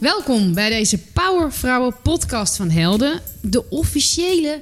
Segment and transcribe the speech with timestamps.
[0.00, 3.20] Welkom bij deze Powervrouwen podcast van Helden.
[3.40, 4.60] De officiële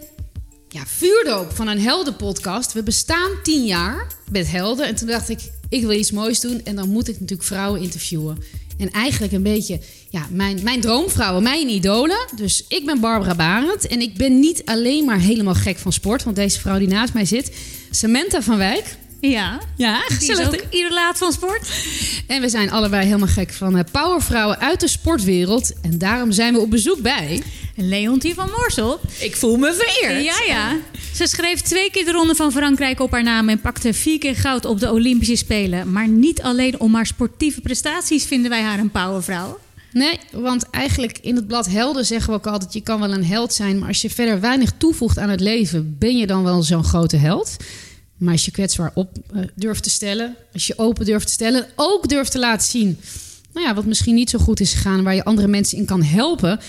[0.68, 2.72] ja, vuurdoop van een heldenpodcast.
[2.72, 4.86] We bestaan tien jaar met Helden.
[4.86, 6.64] En toen dacht ik, ik wil iets moois doen.
[6.64, 8.38] En dan moet ik natuurlijk vrouwen interviewen.
[8.78, 9.80] En eigenlijk een beetje
[10.10, 12.26] ja, mijn, mijn droomvrouwen, mijn idolen.
[12.36, 13.86] Dus ik ben Barbara Barend.
[13.86, 16.24] En ik ben niet alleen maar helemaal gek van sport.
[16.24, 17.56] Want deze vrouw die naast mij zit,
[17.90, 18.96] Samantha van Wijk.
[19.30, 20.46] Ja, Ja, gezellig.
[20.46, 21.68] ook idolaat van sport.
[22.26, 25.72] En we zijn allebei helemaal gek van eh, powervrouwen uit de sportwereld.
[25.82, 27.42] En daarom zijn we op bezoek bij...
[27.76, 29.00] Leontien van Moorsel.
[29.18, 30.24] Ik voel me vereerd.
[30.24, 30.76] Ja, ja.
[31.14, 33.48] Ze schreef twee keer de Ronde van Frankrijk op haar naam...
[33.48, 35.92] en pakte vier keer goud op de Olympische Spelen.
[35.92, 39.58] Maar niet alleen om haar sportieve prestaties vinden wij haar een powervrouw.
[39.92, 42.72] Nee, want eigenlijk in het blad Helden zeggen we ook altijd...
[42.72, 45.96] je kan wel een held zijn, maar als je verder weinig toevoegt aan het leven...
[45.98, 47.56] ben je dan wel zo'n grote held.
[48.22, 50.36] Maar als je kwetsbaar op eh, durft te stellen...
[50.52, 51.66] als je open durft te stellen...
[51.76, 53.00] ook durft te laten zien...
[53.52, 55.02] Nou ja, wat misschien niet zo goed is gegaan...
[55.02, 56.60] waar je andere mensen in kan helpen...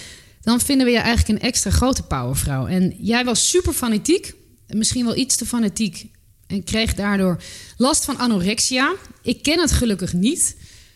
[0.41, 2.67] dan vinden we je eigenlijk een extra grote powervrouw.
[2.67, 4.33] En jij was super fanatiek.
[4.67, 6.05] Misschien wel iets te fanatiek.
[6.47, 7.41] En kreeg daardoor
[7.77, 8.93] last van anorexia.
[9.21, 10.55] Ik ken het gelukkig niet...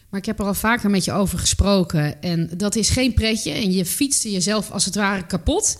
[0.09, 2.21] Maar ik heb er al vaker met je over gesproken.
[2.21, 3.51] En dat is geen pretje.
[3.51, 5.77] En je fietste jezelf als het ware kapot.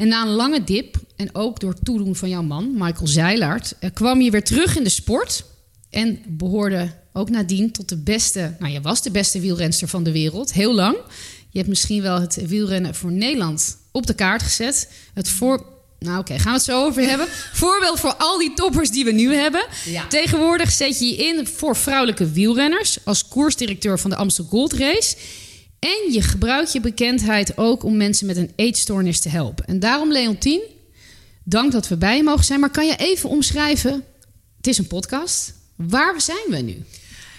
[0.00, 3.90] En na een lange dip, en ook door toedoen van jouw man, Michael Zeilaert, eh,
[3.94, 5.44] kwam je weer terug in de sport.
[5.90, 8.54] En behoorde ook nadien tot de beste.
[8.58, 10.96] Nou, je was de beste wielrenster van de wereld, heel lang.
[11.50, 14.90] Je hebt misschien wel het wielrennen voor Nederland op de kaart gezet.
[15.14, 15.66] Het voor.
[15.98, 17.26] Nou, oké, gaan we het zo over hebben.
[17.62, 19.66] Voorbeeld voor al die toppers die we nu hebben.
[19.84, 20.06] Ja.
[20.06, 25.16] Tegenwoordig zet je je in voor vrouwelijke wielrenners als koersdirecteur van de Amstel Gold Race.
[25.80, 29.66] En je gebruikt je bekendheid ook om mensen met een eetstoornis te helpen.
[29.66, 30.60] En daarom, Leontien,
[31.44, 32.60] dank dat we bij je mogen zijn.
[32.60, 34.04] Maar kan je even omschrijven?
[34.56, 35.54] Het is een podcast.
[35.76, 36.84] Waar zijn we nu?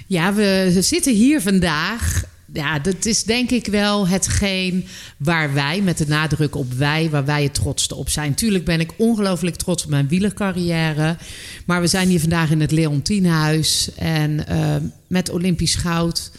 [0.07, 2.23] Ja, we zitten hier vandaag.
[2.53, 7.25] Ja, dat is denk ik wel hetgeen waar wij, met de nadruk op wij, waar
[7.25, 8.33] wij het trotste op zijn.
[8.33, 11.17] Tuurlijk ben ik ongelooflijk trots op mijn wielercarrière.
[11.65, 13.89] Maar we zijn hier vandaag in het Leontienhuis.
[13.95, 14.75] En eh,
[15.07, 16.31] met Olympisch goud,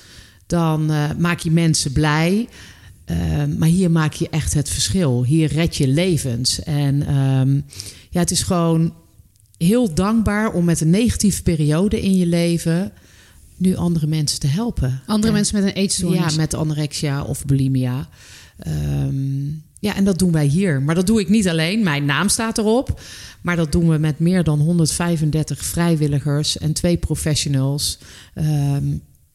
[0.53, 2.49] dan eh, maak je mensen blij.
[3.05, 3.17] Eh,
[3.59, 5.25] maar hier maak je echt het verschil.
[5.25, 6.63] Hier red je levens.
[6.63, 7.55] En ehm,
[8.11, 8.95] ja, het is gewoon
[9.57, 12.93] heel dankbaar om met een negatieve periode in je leven
[13.57, 15.01] nu andere mensen te helpen.
[15.07, 16.35] Andere En- mensen met een eetstoornis.
[16.35, 18.09] ja, met anorexia of bulimia.
[18.59, 19.45] Ehm,
[19.79, 20.83] ja, en dat doen wij hier.
[20.83, 21.83] Maar dat doe ik niet alleen.
[21.83, 23.01] Mijn naam staat erop.
[23.43, 27.99] Maar dat doen we met meer dan 135 vrijwilligers en twee professionals.
[28.35, 28.85] Ehm,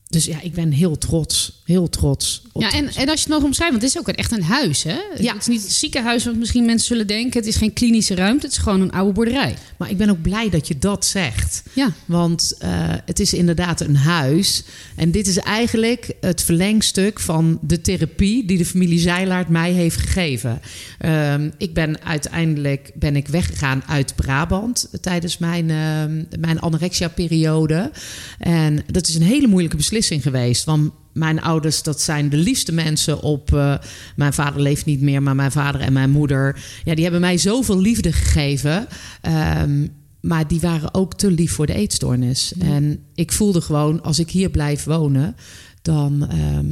[0.10, 1.62] dus ja, ik ben heel trots.
[1.66, 2.42] Heel trots.
[2.52, 4.44] op- Ja, en, en als je het mag omschrijven, want het is ook echt een
[4.44, 4.98] huis, hè?
[5.20, 5.34] Ja.
[5.34, 7.40] Het is niet een ziekenhuis, wat misschien mensen zullen denken.
[7.40, 9.56] Het is geen klinische ruimte, het is gewoon een oude boerderij.
[9.78, 11.64] Maar ik ben ook blij dat je dat zegt.
[11.74, 11.94] Ja.
[12.06, 12.70] Want eh,
[13.06, 14.64] het is inderdaad een huis.
[14.96, 19.98] En dit is eigenlijk het verlengstuk van de therapie die de familie Zeilaert mij heeft
[20.00, 20.62] gegeven.
[21.00, 27.92] Ehm, ik ben uiteindelijk ben ik weggegaan uit Brabant tijdens mijn, ehm, mijn anorexia-periode.
[28.40, 30.64] En dat is een hele moeilijke beslissing geweest.
[30.64, 33.54] Want mijn ouders, dat zijn de liefste mensen op.
[33.54, 33.76] eh,
[34.16, 36.64] mijn vader leeft niet meer, maar mijn vader en mijn moeder.
[36.84, 38.88] Ja, die hebben mij zoveel liefde gegeven.
[39.22, 39.88] Ehm,
[40.22, 42.54] maar die waren ook te lief voor de eetstoornis.
[42.60, 45.36] En ik voelde gewoon, als ik hier blijf wonen,
[45.82, 46.66] dan, ehm,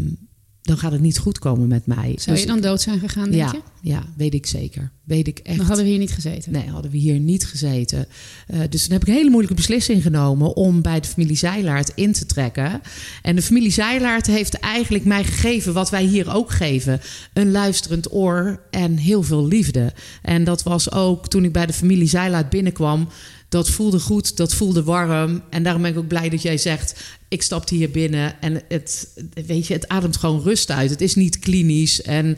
[0.66, 2.14] dan gaat het niet goed komen met mij.
[2.16, 3.90] Zou Dus je dan dood zijn gegaan, denk ja, je?
[3.90, 4.92] ja, weet ik zeker.
[5.04, 5.58] Weet ik echt.
[5.58, 6.52] Dan hadden we hier niet gezeten.
[6.52, 8.08] Nee, hadden we hier niet gezeten.
[8.48, 11.92] Eh, dus toen heb ik een hele moeilijke beslissing genomen om bij de familie Zeilaert
[11.96, 12.82] in te trekken.
[13.22, 17.02] En de familie Zeilaert heeft eigenlijk mij gegeven wat wij hier ook geven:
[17.34, 19.94] een luisterend oor en heel veel liefde.
[20.22, 23.08] En dat was ook toen ik bij de familie Zeilaert binnenkwam.
[23.56, 25.42] Dat voelde goed, dat voelde warm.
[25.50, 29.08] En daarom ben ik ook blij dat jij zegt: ik stapte hier binnen en het,
[29.46, 30.90] weet je, het ademt gewoon rust uit.
[30.90, 32.38] Het is niet klinisch en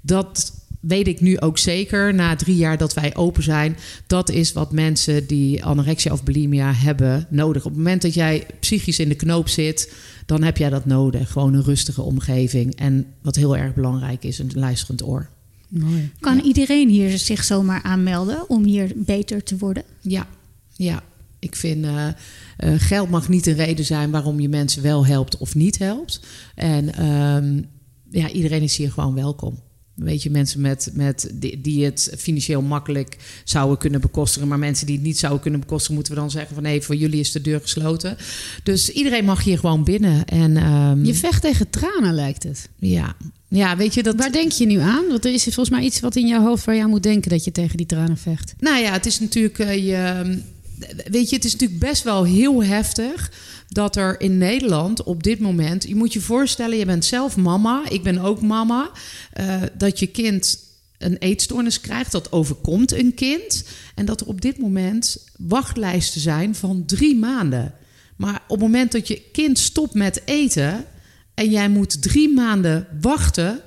[0.00, 3.76] dat weet ik nu ook zeker, na drie jaar dat wij open zijn,
[4.06, 7.64] dat is wat mensen die anorexia of bulimia hebben nodig.
[7.64, 9.92] Op het moment dat jij psychisch in de knoop zit,
[10.26, 11.30] dan heb jij dat nodig.
[11.30, 12.74] Gewoon een rustige omgeving.
[12.74, 15.28] En wat heel erg belangrijk is, een luisterend oor.
[15.68, 16.10] Mooi.
[16.20, 19.82] Kan iedereen hier zich zomaar aanmelden om hier beter te worden?
[20.00, 20.26] Ja,
[20.76, 21.02] ja.
[21.38, 22.08] Ik vind eh,
[22.76, 26.20] geld mag niet een reden zijn waarom je mensen wel helpt of niet helpt.
[26.54, 27.62] En ehm,
[28.10, 29.58] ja, iedereen is hier gewoon welkom.
[29.94, 34.48] Weet je, mensen met, met die, die het financieel makkelijk zouden kunnen bekostigen.
[34.48, 36.94] Maar mensen die het niet zouden kunnen bekostigen, moeten we dan zeggen van nee, voor
[36.94, 38.16] jullie is de deur gesloten.
[38.62, 40.24] Dus iedereen mag hier gewoon binnen.
[40.24, 42.68] En ehm, Je vecht tegen tranen, lijkt het.
[42.78, 43.16] ja.
[43.48, 44.16] ja, weet je dat.
[44.16, 45.06] Waar denk je nu aan?
[45.08, 47.30] Want er is volgens mij iets wat in je hoofd waar je aan moet denken
[47.30, 48.54] dat je tegen die tranen vecht.
[48.58, 49.58] Nou ja, het is natuurlijk.
[49.58, 50.38] eh, je,
[51.10, 53.32] weet je, het is natuurlijk best wel heel heftig.
[53.68, 57.88] dat er in Nederland op dit moment, je moet je voorstellen, je bent zelf mama,
[57.88, 58.90] ik ben ook mama,
[59.32, 60.58] eh, dat je kind
[60.98, 63.64] een eetstoornis krijgt, dat overkomt een kind,
[63.94, 67.74] en dat er op dit moment wachtlijsten zijn van drie maanden.
[68.16, 70.84] Maar op het moment dat je kind stopt met eten
[71.34, 73.60] en jij moet drie maanden wachten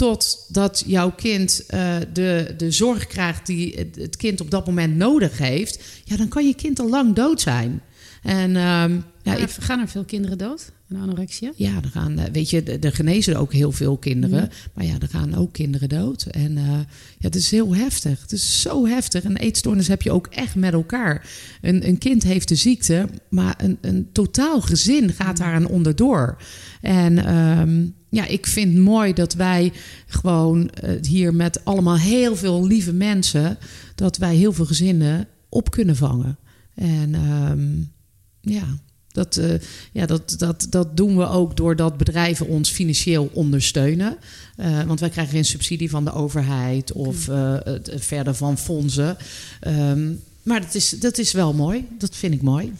[0.00, 5.38] totdat jouw kind uh, de, de zorg krijgt die het, kind op dat moment nodig
[5.38, 7.82] heeft, ja, dan kan je kind al lang dood zijn.
[8.22, 11.52] En um, ja, ik, gaan er veel kinderen dood aan anorexia?
[11.56, 14.42] Ja, er gaan, eh, weet je, er genezen ook heel veel kinderen.
[14.42, 14.70] Mm.
[14.74, 16.22] Maar ja, er gaan ook kinderen dood.
[16.22, 16.66] En uh,
[17.18, 18.20] ja, het is heel heftig.
[18.20, 19.24] Het is zo heftig.
[19.24, 21.26] En eetstoornis heb je ook echt met elkaar.
[21.60, 26.42] Een, een kind heeft de ziekte, maar een, een totaal gezin gaat daar aan onderdoor.
[26.80, 29.72] En um, ja, ik vind het mooi dat wij
[30.06, 33.58] gewoon uh, hier met allemaal heel veel lieve mensen,
[33.94, 36.38] dat wij heel veel gezinnen op kunnen vangen.
[36.74, 37.92] En um,
[38.40, 38.64] ja,
[39.12, 39.54] dat, uh,
[39.92, 44.16] ja dat, dat, dat doen we ook doordat bedrijven ons financieel ondersteunen.
[44.56, 49.16] Uh, want wij krijgen geen subsidie van de overheid of uh, het, verder van fondsen.
[49.66, 51.86] Um, maar dat is, dat is wel mooi.
[51.98, 52.72] Dat vind ik mooi.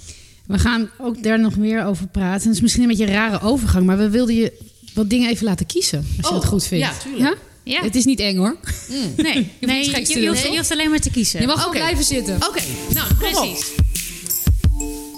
[0.46, 2.46] We gaan ook daar nog meer over praten.
[2.46, 4.52] Het is misschien een beetje een rare overgang, maar we wilden je
[4.94, 5.98] wat dingen even laten kiezen.
[5.98, 6.84] Als je oh, dat goed vindt.
[6.84, 7.22] Ja, tuurlijk.
[7.64, 7.72] Ja?
[7.72, 7.82] Ja.
[7.82, 8.56] Het is niet eng hoor.
[8.88, 9.12] Mm.
[9.22, 11.40] Nee, je, nee, je, je, hoeft, je, hoeft, alleen maar te kiezen.
[11.40, 11.80] Je mag okay.
[11.80, 12.36] blijven zitten.
[12.36, 12.64] Oké, okay.
[12.94, 13.66] nou precies.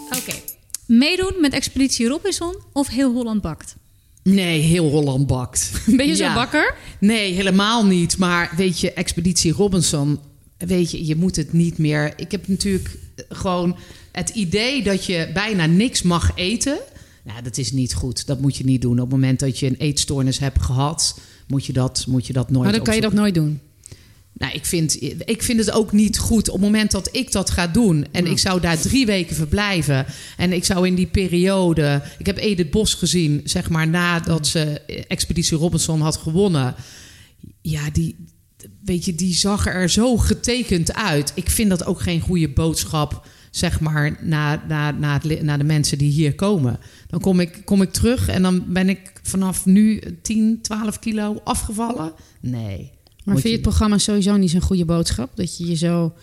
[0.07, 0.17] Oké.
[0.17, 0.43] Okay.
[0.87, 3.75] Meedoen met Expeditie Robinson of Heel Holland Bakt?
[4.23, 5.71] Nee, heel Holland bakt.
[5.97, 6.27] Ben je ja.
[6.27, 6.75] zo'n bakker?
[7.01, 8.19] Nee, helemaal niet.
[8.19, 10.21] Maar weet je, Expeditie Robinson,
[10.59, 12.13] weet je, je moet het niet meer.
[12.17, 12.99] Ik heb natuurlijk
[13.29, 13.77] gewoon
[14.13, 16.79] het idee dat je bijna niks mag eten.
[17.23, 18.27] Nou, dat is niet goed.
[18.27, 18.93] Dat moet je niet doen.
[18.93, 22.51] Op het moment dat je een eetstoornis hebt gehad, moet je dat, moet je dat
[22.51, 23.61] nooit Maar dan kan je dat nooit doen?
[24.33, 27.51] Nou, ik vind, ik vind het ook niet goed op het moment dat ik dat
[27.51, 28.07] ga doen.
[28.13, 30.07] En ik zou daar drie weken verblijven.
[30.37, 32.03] En ik zou in die periode.
[32.19, 36.75] Ik heb Edith Bos gezien, zeg maar nadat ze Expeditie Robinson had gewonnen.
[37.61, 38.17] Ja, die,
[38.85, 41.33] weet je, die zag er zo getekend uit.
[41.35, 45.65] Ik vind dat ook geen goede boodschap zeg maar, naar, naar, naar, het, naar de
[45.65, 46.79] mensen die hier komen.
[47.07, 51.41] Dan kom ik, kom ik terug en dan ben ik vanaf nu 10, 12 kilo
[51.45, 52.13] afgevallen.
[52.41, 52.91] Nee.
[53.25, 55.37] Maar vind je het programma sowieso niet zo'n goede boodschap?
[55.37, 56.15] Dat je je zo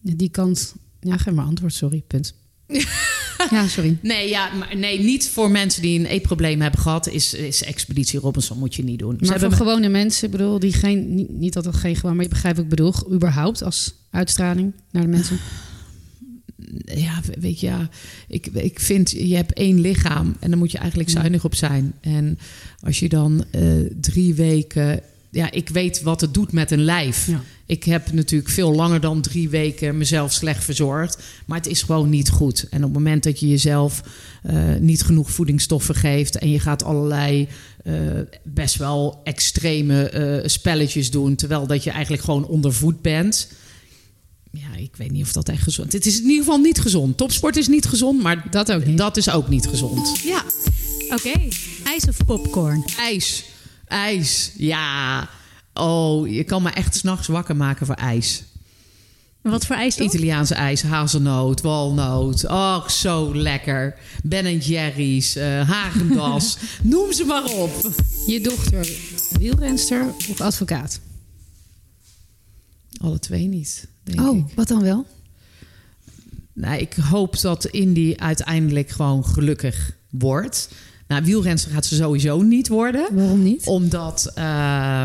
[0.00, 0.74] die kant...
[1.00, 2.34] Ja, geef maar antwoord, sorry, punt.
[3.50, 3.98] ja, sorry.
[4.02, 8.20] Nee, ja, maar nee, niet voor mensen die een eetprobleem hebben gehad, is, is Expeditie
[8.20, 9.16] Robinson moet je niet doen.
[9.18, 12.24] Maar Ze voor gewone mensen, bedoel, die geen, niet, niet dat het geen gewoon, maar
[12.24, 15.38] je begrijpt wat ik bedoel, überhaupt als uitstraling naar de mensen.
[16.84, 17.88] Ja, weet je, ja,
[18.28, 21.92] ik, ik vind, je hebt één lichaam en dan moet je eigenlijk zuinig op zijn.
[22.00, 22.38] En
[22.80, 25.00] als je dan uh, drie weken
[25.32, 27.26] ja, ik weet wat het doet met een lijf.
[27.26, 27.42] Ja.
[27.66, 31.18] Ik heb natuurlijk veel langer dan drie weken mezelf slecht verzorgd.
[31.46, 32.66] Maar het is gewoon niet goed.
[32.70, 34.02] En op het moment dat je jezelf
[34.46, 36.38] uh, niet genoeg voedingsstoffen geeft.
[36.38, 37.48] en je gaat allerlei
[37.84, 37.94] uh,
[38.42, 40.12] best wel extreme
[40.42, 41.34] uh, spelletjes doen.
[41.34, 43.48] terwijl dat je eigenlijk gewoon ondervoed bent.
[44.50, 45.94] Ja, ik weet niet of dat echt gezond is.
[45.94, 47.16] Het is in ieder geval niet gezond.
[47.16, 48.98] Topsport is niet gezond, maar dat ook niet.
[48.98, 50.18] Dat is ook niet gezond.
[50.24, 50.44] Ja.
[51.10, 51.28] Oké.
[51.28, 51.52] Okay.
[51.84, 52.84] IJs of popcorn?
[52.98, 53.51] IJs.
[53.92, 55.28] IJs, ja.
[55.74, 58.44] Oh, je kan me echt s'nachts wakker maken voor ijs.
[59.42, 60.06] Wat voor ijs dan?
[60.06, 62.44] Italiaanse ijs, hazelnoot, walnoot.
[62.44, 63.98] Oh, zo lekker.
[64.22, 66.56] Ben Jerry's, uh, Hagendas.
[66.82, 67.92] Noem ze maar op.
[68.26, 68.88] Je dochter
[69.38, 71.00] wielrenster of advocaat?
[73.00, 74.54] Alle twee niet, denk oh, ik.
[74.54, 75.06] wat dan wel?
[76.52, 80.68] Nou, ik hoop dat Indy uiteindelijk gewoon gelukkig wordt.
[81.12, 83.14] Nou, wielrenster gaat ze sowieso niet worden.
[83.14, 83.66] Waarom niet?
[83.66, 84.32] Omdat...
[84.38, 85.04] Uh,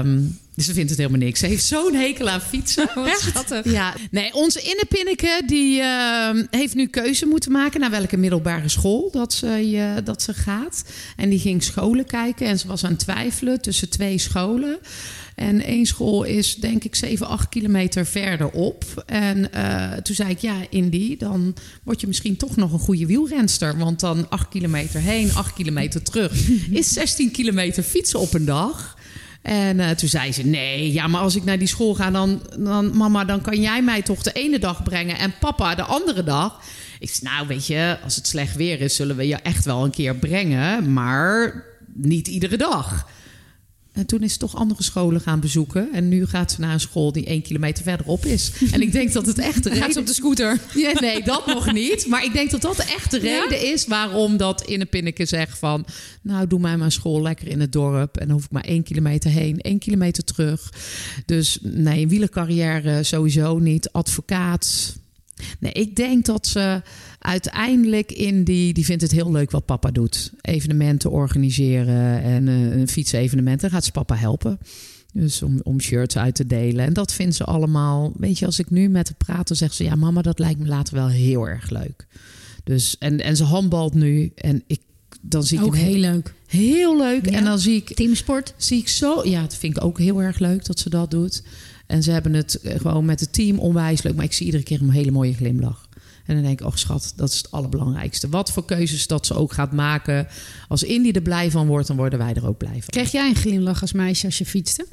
[0.58, 1.40] ze vindt het helemaal niks.
[1.40, 2.90] Ze heeft zo'n hekel aan fietsen.
[2.96, 3.72] Wat schattig.
[3.72, 9.10] Ja, nee, onze Innepinneke die uh, heeft nu keuze moeten maken naar welke middelbare school
[9.12, 10.84] dat ze, uh, dat ze gaat.
[11.16, 14.78] En die ging scholen kijken en ze was aan het twijfelen tussen twee scholen.
[15.38, 19.04] En één school is denk ik 7, 8 kilometer verderop.
[19.06, 23.06] En uh, toen zei ik, ja, Indy, dan word je misschien toch nog een goede
[23.06, 23.78] wielrenster.
[23.78, 26.50] Want dan 8 kilometer heen, 8 kilometer terug.
[26.72, 28.98] Is 16 kilometer fietsen op een dag.
[29.42, 32.42] En uh, toen zei ze: Nee, ja, maar als ik naar die school ga, dan,
[32.60, 36.24] dan, mama, dan kan jij mij toch de ene dag brengen en papa de andere
[36.24, 36.62] dag.
[37.00, 39.84] Ik zei: Nou, weet je, als het slecht weer is, zullen we je echt wel
[39.84, 41.64] een keer brengen, maar
[41.94, 43.16] niet iedere dag.
[43.98, 45.94] En toen is ze toch andere scholen gaan bezoeken.
[45.94, 48.52] En nu gaat ze naar een school die één kilometer verderop is.
[48.72, 49.84] En ik denk dat het echt de reden...
[49.84, 50.60] Gaat ze op de scooter?
[50.76, 52.08] Ja, nee, dat nog niet.
[52.08, 53.74] Maar ik denk dat dat echt de reden ja?
[53.74, 55.86] is waarom dat in een pinneke zegt van...
[56.22, 58.18] Nou, doe mij maar school lekker in het dorp.
[58.18, 60.74] En dan hoef ik maar één kilometer heen, één kilometer terug.
[61.26, 63.92] Dus nee, wielercarrière sowieso niet.
[63.92, 64.96] Advocaat
[65.60, 66.82] Nee, ik denk dat ze
[67.28, 68.74] uiteindelijk in die...
[68.74, 70.32] Die vindt het heel leuk wat papa doet.
[70.42, 73.62] Evenementen organiseren en uh, een fietsevenement.
[73.62, 74.60] Dan gaat ze papa helpen.
[75.14, 76.86] Dus om, om shirts uit te delen.
[76.86, 78.14] En dat vindt ze allemaal...
[78.18, 79.84] Weet je, als ik nu met haar praat, dan zegt ze...
[79.84, 82.08] Ja, mama, dat lijkt me later wel heel erg leuk.
[82.64, 84.32] Dus, en, en ze handbalt nu.
[84.36, 84.82] En ik,
[85.22, 86.34] dan zie ik ook heel leuk.
[86.48, 87.30] Heel leuk.
[87.30, 87.38] Ja.
[87.38, 88.54] En dan zie ik, Teamsport.
[88.58, 89.28] zie ik zo...
[89.28, 91.44] Ja, dat vind ik ook heel erg leuk dat ze dat doet.
[91.88, 94.16] En ze hebben het eh, gewoon met het team onwijs leuk.
[94.16, 95.87] Maar ik zie iedere keer een hele mooie glimlach.
[96.28, 98.30] En dan denk ik, oh schat, dat is het allerbelangrijkste.
[98.30, 100.28] Wat voor keuzes dat ze ook gaat maken.
[100.68, 102.86] Als Indy er blij van wordt, dan worden wij er ook blij van.
[102.86, 104.88] Kreeg jij een glimlach als meisje als je fietste?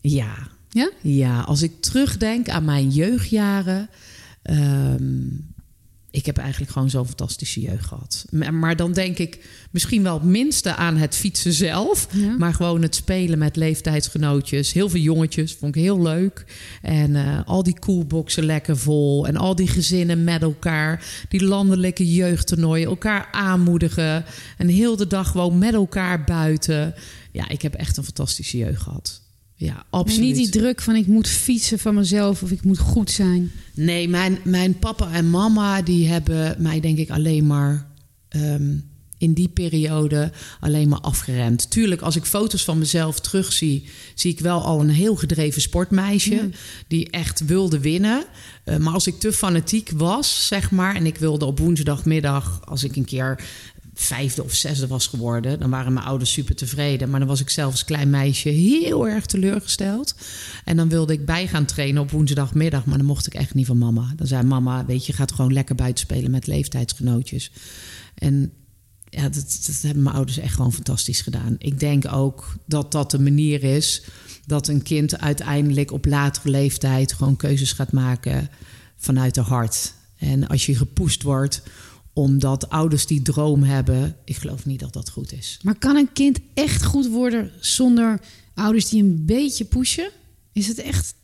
[0.00, 0.34] Ja.
[0.68, 0.90] Ja?
[1.00, 3.88] Ja, als ik terugdenk aan mijn jeugdjaren.
[4.42, 5.22] ehm,
[6.14, 8.24] ik heb eigenlijk gewoon zo'n fantastische jeugd gehad.
[8.50, 9.38] Maar, dan denk ik
[9.70, 12.08] misschien wel het minste aan het fietsen zelf.
[12.10, 12.36] Ja.
[12.38, 14.72] Maar gewoon het spelen met leeftijdsgenootjes.
[14.72, 16.44] Heel veel jongetjes, vond ik heel leuk.
[16.82, 19.26] En eh, al die coolboxen lekker vol.
[19.26, 21.04] En al die gezinnen met elkaar.
[21.28, 22.88] Die landelijke jeugdtoernooien.
[22.88, 24.24] Elkaar aanmoedigen.
[24.58, 26.94] En heel de dag gewoon met elkaar buiten.
[27.32, 29.23] Ja, ik heb echt een fantastische jeugd gehad.
[29.56, 30.20] Ja, En absoluut.
[30.20, 33.50] niet die druk van ik moet fietsen van mezelf of ik moet goed zijn.
[33.74, 37.86] Nee, mijn, mijn papa en mama die hebben mij denk ik alleen maar
[38.28, 38.76] ehm,
[39.18, 41.70] in die periode alleen maar afgeremd.
[41.70, 46.50] Tuurlijk, als ik foto's van mezelf terugzie, zie ik wel al een heel gedreven sportmeisje
[46.88, 48.24] die echt wilde winnen.
[48.64, 52.84] Eh, maar als ik te fanatiek was, zeg maar, en ik wilde op woensdagmiddag, als
[52.84, 53.44] ik een keer
[53.94, 57.10] vijfde of zesde was geworden, dan waren mijn ouders super tevreden.
[57.10, 60.14] Maar dan was ik zelf als klein meisje heel erg teleurgesteld.
[60.64, 63.66] En dan wilde ik bij gaan trainen op woensdagmiddag, maar dan mocht ik echt niet
[63.66, 64.12] van mama.
[64.16, 67.50] Dan zei mama, weet je, gaat gewoon lekker buiten spelen met leeftijdsgenootjes.
[68.14, 68.52] En
[69.08, 71.54] ja, dat, dat hebben mijn ouders echt gewoon fantastisch gedaan.
[71.58, 74.02] Ik denk ook dat dat de manier is
[74.46, 78.50] dat een kind uiteindelijk op latere leeftijd gewoon keuzes gaat maken
[78.96, 79.94] vanuit de hart.
[80.18, 81.62] En als je gepoest wordt
[82.14, 85.58] omdat ouders die droom hebben, ik geloof niet dat dat goed is.
[85.62, 88.20] Maar kan een kind echt goed worden zonder
[88.54, 90.10] ouders die een beetje pushen?
[90.52, 91.14] Is het echt...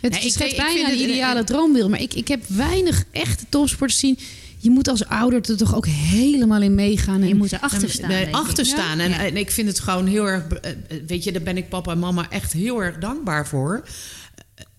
[0.00, 1.90] Het Nee, is bijna een het- ideale droombeeld.
[1.90, 4.18] Maar ik, ik heb weinig echte topsporters zien.
[4.58, 7.20] Je moet als ouder er toch ook helemaal in meegaan.
[7.22, 8.08] En Je moet erachter staan.
[8.08, 8.98] Nee, achter staan.
[8.98, 9.24] En, Ja.
[9.26, 10.46] en ik vind het gewoon heel erg.
[10.48, 10.72] eh,
[11.06, 13.88] Weet je, daar ben ik papa en mama echt heel erg dankbaar voor.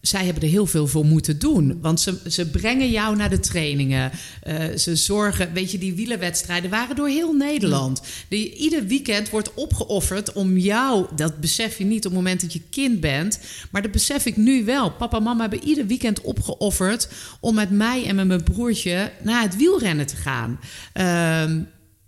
[0.08, 1.78] Zij hebben er heel veel voor moeten doen.
[1.82, 4.12] Want ze, ze brengen jou naar de trainingen.
[4.42, 8.02] Eh, ze zorgen, weet je, die wielerwedstrijden waren door heel Nederland.
[8.28, 11.06] Die, ieder weekend wordt opgeofferd om jou.
[11.16, 13.40] Dat besef je niet op het moment dat je kind bent.
[13.72, 14.92] Maar dat besef ik nu wel.
[14.92, 17.10] Papa en mama hebben ieder weekend opgeofferd
[17.40, 20.60] om met mij en met mijn broertje naar het wielrennen te gaan.
[20.94, 21.62] Ehm,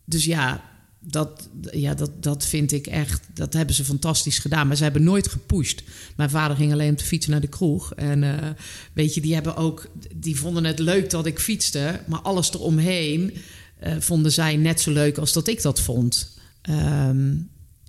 [0.06, 0.69] dus ja,
[1.12, 3.28] dat, ja dat, dat vind ik echt.
[3.34, 4.68] Dat hebben ze fantastisch gedaan.
[4.68, 5.84] Maar ze hebben nooit gepusht.
[6.16, 7.94] Mijn vader ging alleen op de fiets naar de kroeg.
[7.94, 8.50] En eh,
[8.94, 9.90] weet je, die hebben ook.
[10.16, 12.00] Die vonden het leuk dat ik fietste.
[12.08, 13.34] Maar alles eromheen
[13.80, 16.38] eh, vonden zij net zo leuk als dat ik dat vond.
[16.62, 17.36] Ehm,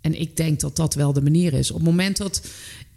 [0.00, 1.70] en ik denk dat dat wel de manier is.
[1.70, 2.42] Op het moment dat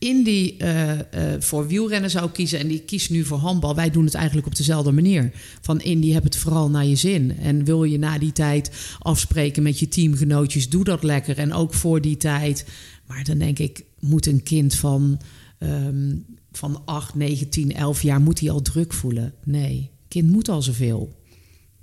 [0.03, 0.91] Indy eh,
[1.33, 4.47] eh, voor wielrennen zou kiezen en die kiest nu voor handbal, wij doen het eigenlijk
[4.47, 5.31] op dezelfde manier.
[5.61, 7.37] Van Indy, heb het vooral naar je zin.
[7.37, 11.37] En wil je na die tijd afspreken met je teamgenootjes, doe dat lekker.
[11.37, 12.65] En ook voor die tijd.
[13.07, 15.19] Maar dan denk ik, moet een kind van,
[15.59, 16.15] ehm,
[16.51, 19.33] van 8, 9, 10, 11 jaar, moet hij al druk voelen?
[19.43, 21.21] Nee, kind moet al zoveel.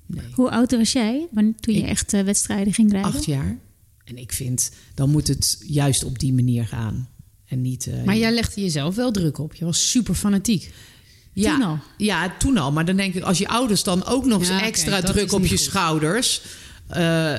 [0.06, 0.24] Nee.
[0.32, 1.26] Hoe oud was jij
[1.60, 3.12] toen je Ik- echt eh, wedstrijden ging rijden?
[3.12, 3.58] Acht jaar.
[4.04, 7.08] En ik vind, dan moet het juist op die manier gaan.
[7.50, 7.86] En niet...
[7.86, 9.54] eh, Maar jij legde jezelf wel druk op.
[9.54, 10.70] Je was super fanatiek.
[11.32, 11.78] ja, toen al?
[11.96, 12.72] Ja, toen al.
[12.72, 15.42] Maar dan denk ik, als je ouders dan ook nog eens Ja, extra druk op
[15.42, 15.60] je goed.
[15.60, 16.40] schouders...
[16.88, 17.34] eh,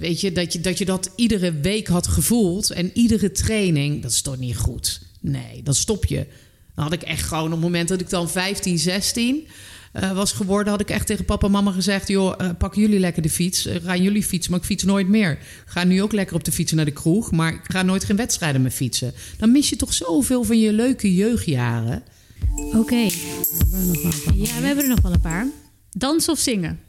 [0.00, 2.70] weet je dat, je dat je dat iedere week had gevoeld...
[2.70, 5.00] en iedere training, dat is toch niet goed?
[5.20, 6.26] Nee, dan stop je.
[6.74, 9.46] Dan had ik echt gewoon op het moment dat ik dan 15, 16
[9.92, 10.72] eh, was geworden...
[10.72, 12.08] had ik echt tegen papa en mama gezegd...
[12.08, 13.66] joh, eh, pakken jullie lekker de fiets.
[13.66, 15.30] Eh, gaan jullie fietsen, maar ik fiets nooit meer.
[15.30, 17.30] Ik ga nu ook lekker op de fiets naar de kroeg...
[17.30, 19.12] maar ik ga nooit geen wedstrijden meer fietsen.
[19.38, 22.02] Dan mis je toch zoveel van je leuke jeugdjaren...
[22.74, 23.08] Oké.
[24.34, 25.46] Ja, we hebben er nog wel een paar.
[25.90, 26.80] Dansen of zingen?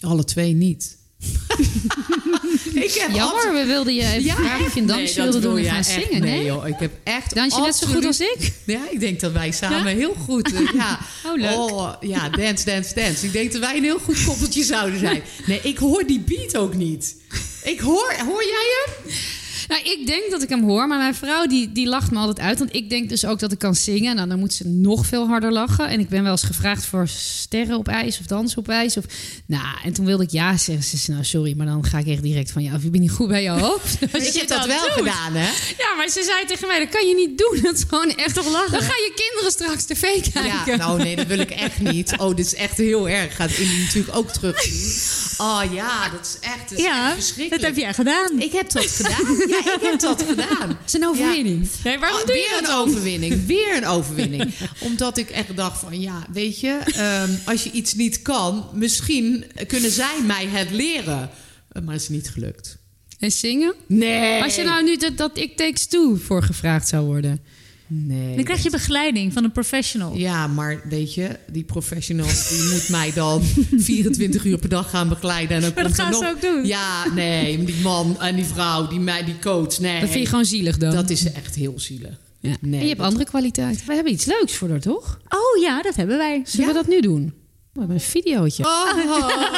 [0.00, 0.98] Alle twee niet.
[2.74, 5.64] ik heb Jammer, we wilden je even vragen of je een dansje wilde doen en
[5.64, 6.20] gaan zingen.
[6.20, 7.34] Nee, Nee, joh, ik heb echt.
[7.34, 8.52] Dans je net zo goed als ik?
[8.64, 10.52] Ja, ik denk dat wij samen heel goed.
[10.54, 10.98] eh, ja.
[11.26, 11.56] Oh, leuk.
[11.56, 13.26] Oh, ja, dance, dance, dance.
[13.26, 15.22] Ik denk dat wij een heel goed koppeltje zouden zijn.
[15.46, 17.16] Nee, ik hoor die beat ook niet.
[17.62, 19.12] Ik hoor, hoor jij hem?
[19.70, 22.40] Nou, ik denk dat ik hem hoor, maar mijn vrouw die, die lacht me altijd
[22.40, 22.58] uit.
[22.58, 24.16] Want ik denk dus ook dat ik kan zingen.
[24.16, 25.88] Nou, dan moet ze nog veel harder lachen.
[25.88, 28.96] En ik ben wel eens gevraagd voor sterren op ijs of dansen op ijs.
[28.96, 29.04] Of,
[29.46, 30.84] nou, en toen wilde ik ja zeggen.
[30.84, 32.62] Ze zei, nou sorry, maar dan ga ik echt direct van...
[32.62, 33.98] Ja, of je bent niet goed bij je hoofd.
[34.12, 35.50] Dus je hebt dat wel gedaan, hè?
[35.78, 37.58] Ja, maar ze zei tegen mij, dat kan je niet doen.
[37.70, 38.70] Dat is gewoon echt toch lachen.
[38.72, 40.72] Dan ga je kinderen straks tv kijken.
[40.72, 42.14] Ja, nou nee, dat wil ik echt niet.
[42.18, 43.36] Oh, dit is echt heel erg.
[43.36, 45.18] Gaat Indy natuurlijk ook terug zien.
[45.46, 47.62] Oh ja, dat is echt, dat is echt Ja, verschrikkelijk.
[47.62, 48.40] dat heb jij gedaan.
[48.40, 49.36] Ik heb dat gedaan.
[49.48, 50.68] Ja, ik heb dat gedaan.
[50.68, 51.68] Het is een overwinning.
[51.84, 53.46] Nee, waarom Oh, doe weer je dat een overwinning.
[53.46, 54.54] Weer een overwinning.
[54.88, 59.44] Omdat ik echt dacht van ja, weet je, ehm, als je iets niet kan, misschien
[59.66, 61.30] kunnen zij mij het leren.
[61.72, 62.78] Eh, Maar het is niet gelukt.
[63.18, 63.74] En zingen?
[63.86, 64.42] Nee.
[64.42, 67.40] Als je nou nu dat, dat Ik Takes Two voor gevraagd zou worden.
[67.92, 68.34] Nee.
[68.34, 70.16] Dan krijg je begeleiding van een professional.
[70.16, 73.42] Ja, maar weet je, die professional die moet mij dan
[73.76, 75.56] 24 uur per dag gaan begeleiden.
[75.56, 76.30] En dan Maar dat gaan ze nog...
[76.30, 76.66] ook doen.
[76.66, 80.00] Ja, nee, die man en die vrouw, die mij, die coach, nee.
[80.00, 80.94] Dat vind je gewoon zielig dan.
[80.94, 82.18] Dat is echt heel zielig.
[82.40, 82.56] Ja.
[82.60, 83.86] Nee, en je hebt dat- andere kwaliteiten.
[83.86, 85.20] We hebben iets leuks voor haar, toch?
[85.28, 86.42] Oh ja, dat hebben wij.
[86.44, 87.32] Zullen we dat nu doen?
[87.72, 88.64] We hebben een videootje.
[88.64, 89.54] Oh,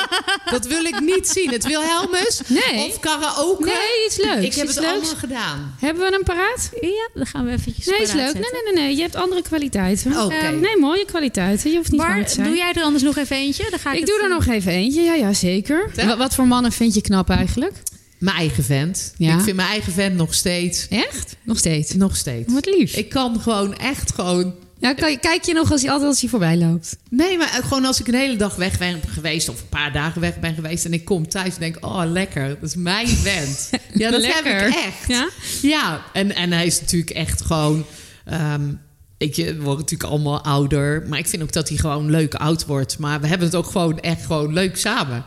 [0.51, 1.51] dat wil ik niet zien.
[1.51, 2.87] Het Wilhelmus Nee.
[2.89, 3.65] of karaoke.
[3.65, 4.45] Nee, iets leuks.
[4.47, 4.97] Ik heb iets het leuks.
[4.97, 5.75] allemaal gedaan.
[5.81, 6.71] Hebben we hem paraat?
[6.81, 8.17] Ja, dan gaan we eventjes Nee, is leuk.
[8.23, 8.53] Nee, zetten.
[8.65, 8.97] nee, nee, nee.
[8.97, 10.23] Je hebt andere kwaliteiten.
[10.25, 10.35] Oké.
[10.35, 11.71] Eh, nee, mooie kwaliteiten.
[11.71, 12.47] Je hoeft niet Maar te zijn.
[12.47, 13.67] doe jij er anders nog even eentje?
[13.71, 15.03] Dan ga ik Ik het doe er nog even eentje.
[15.03, 15.91] Ja, ja, zeker.
[16.19, 17.75] Wat voor mannen vind je knap eigenlijk?
[18.19, 19.13] Mijn eigen vent.
[19.17, 19.35] Ja.
[19.35, 20.87] Ik vind mijn eigen vent nog steeds.
[20.89, 21.37] Echt?
[21.43, 21.93] Nog steeds.
[21.95, 22.53] Nog steeds.
[22.53, 22.95] Wat lief.
[22.97, 24.55] Ik kan gewoon echt gewoon.
[24.83, 26.97] Ja, kijk je nog als hij altijd als hij voorbij loopt?
[27.11, 29.49] Nee, maar gewoon als ik een hele dag weg ben geweest.
[29.49, 30.85] of een paar dagen weg ben geweest.
[30.85, 32.49] en ik kom thuis en denk: Oh, lekker.
[32.49, 33.71] Dat is mijn vent.
[33.95, 34.61] Ja, dat Lekker.
[34.61, 35.09] heb ik echt.
[35.09, 35.29] Ja?
[35.63, 37.85] Ja, en, en hij is natuurlijk echt gewoon.
[38.25, 38.63] ehm
[39.19, 41.05] weet je, we worden natuurlijk allemaal ouder.
[41.09, 42.99] Maar ik vind ook dat hij gewoon leuk oud wordt.
[42.99, 45.25] Maar we hebben het ook gewoon echt gewoon leuk samen.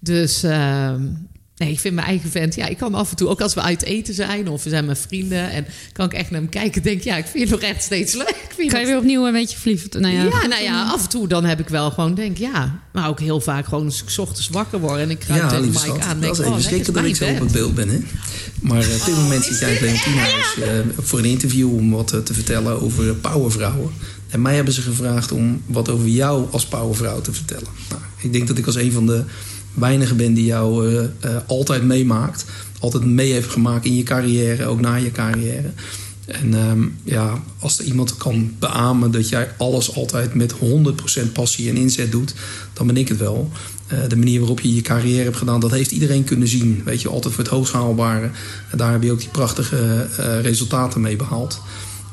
[0.00, 1.02] Dus ehm,
[1.56, 2.54] nee, ik vind mijn eigen vent.
[2.54, 4.84] Ja, ik kan af en toe, ook als we uit eten zijn of we zijn
[4.84, 5.50] met vrienden.
[5.50, 6.74] en kan ik echt naar hem kijken.
[6.74, 8.28] en Denk, ja, ik vind je nog echt steeds leuk.
[8.28, 9.98] Ik vind Kan je dat- weer opnieuw een beetje verliefd?
[9.98, 12.80] Nou ja, ja, nou ja, af en toe dan heb ik wel gewoon denk, ja.
[12.92, 15.48] Maar ook heel vaak gewoon als ik 's ochtends wakker word en ik kruip Ja,
[15.48, 16.00] tegen Mike schat.
[16.00, 16.08] aan.
[16.08, 17.88] Dat Denk, is oh, even lekker, schrikken dat is ik zo op het beeld ben.
[17.88, 17.98] Hè?
[18.60, 21.90] Maar eh, op dit moment zit jij in het Leontienhuis eh, voor een interview om
[21.90, 23.90] wat eh, te vertellen over powervrouwen.
[24.28, 27.68] En mij hebben ze gevraagd om wat over jou als powervrouw te vertellen.
[27.88, 29.24] Nou, ik denk dat ik als een van de
[29.76, 32.44] weinigen ben die jou eh, eh, altijd meemaakt.
[32.80, 35.70] Altijd mee heeft gemaakt in je carrière, ook na je carrière.
[36.26, 41.68] En ehm, ja, als er iemand kan beamen dat jij alles altijd met 100% passie
[41.68, 42.34] en inzet doet,
[42.72, 43.50] dan ben ik het wel.
[43.86, 46.82] Eh, de manier waarop je je carrière hebt gedaan, dat heeft iedereen kunnen zien.
[46.84, 48.30] Weet je, altijd voor het hoogst haalbare.
[48.70, 50.06] En daar heb je ook die prachtige
[50.42, 51.60] resultaten mee behaald.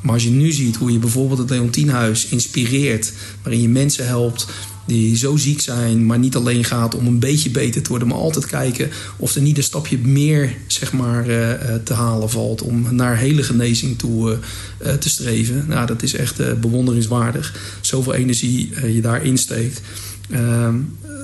[0.01, 4.47] Maar als je nu ziet hoe je bijvoorbeeld het Leontienhuis inspireert, waarin je mensen helpt
[4.85, 8.17] die zo ziek zijn, maar niet alleen gaat om een beetje beter te worden, maar
[8.17, 12.61] altijd kijken of er niet een stapje meer zeg maar, eh, eh, te halen valt
[12.61, 14.37] om naar hele genezing toe
[14.77, 15.65] eh, te streven.
[15.67, 17.77] Nou, dat is echt eh, bewonderingswaardig.
[17.81, 19.81] Zoveel energie je daarin steekt.
[20.29, 20.75] Ehm,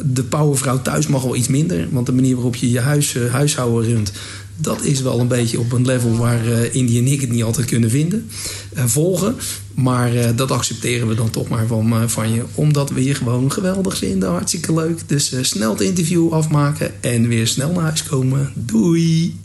[0.05, 3.89] de powervrouw thuis mag wel iets minder, want de manier waarop je je huis, huishouden
[3.89, 4.11] runt,
[4.55, 7.67] dat is wel een beetje op een level waar Indy en ik het niet altijd
[7.67, 8.29] kunnen vinden,
[8.73, 9.35] volgen.
[9.81, 13.15] Maar eh, dat accepteren we dan toch maar van, eh, van je, omdat we je
[13.15, 14.29] gewoon geweldig vinden.
[14.29, 15.07] Hartstikke leuk.
[15.07, 18.51] Dus eh, snel het interview afmaken en weer snel naar huis komen.
[18.55, 19.39] Doei!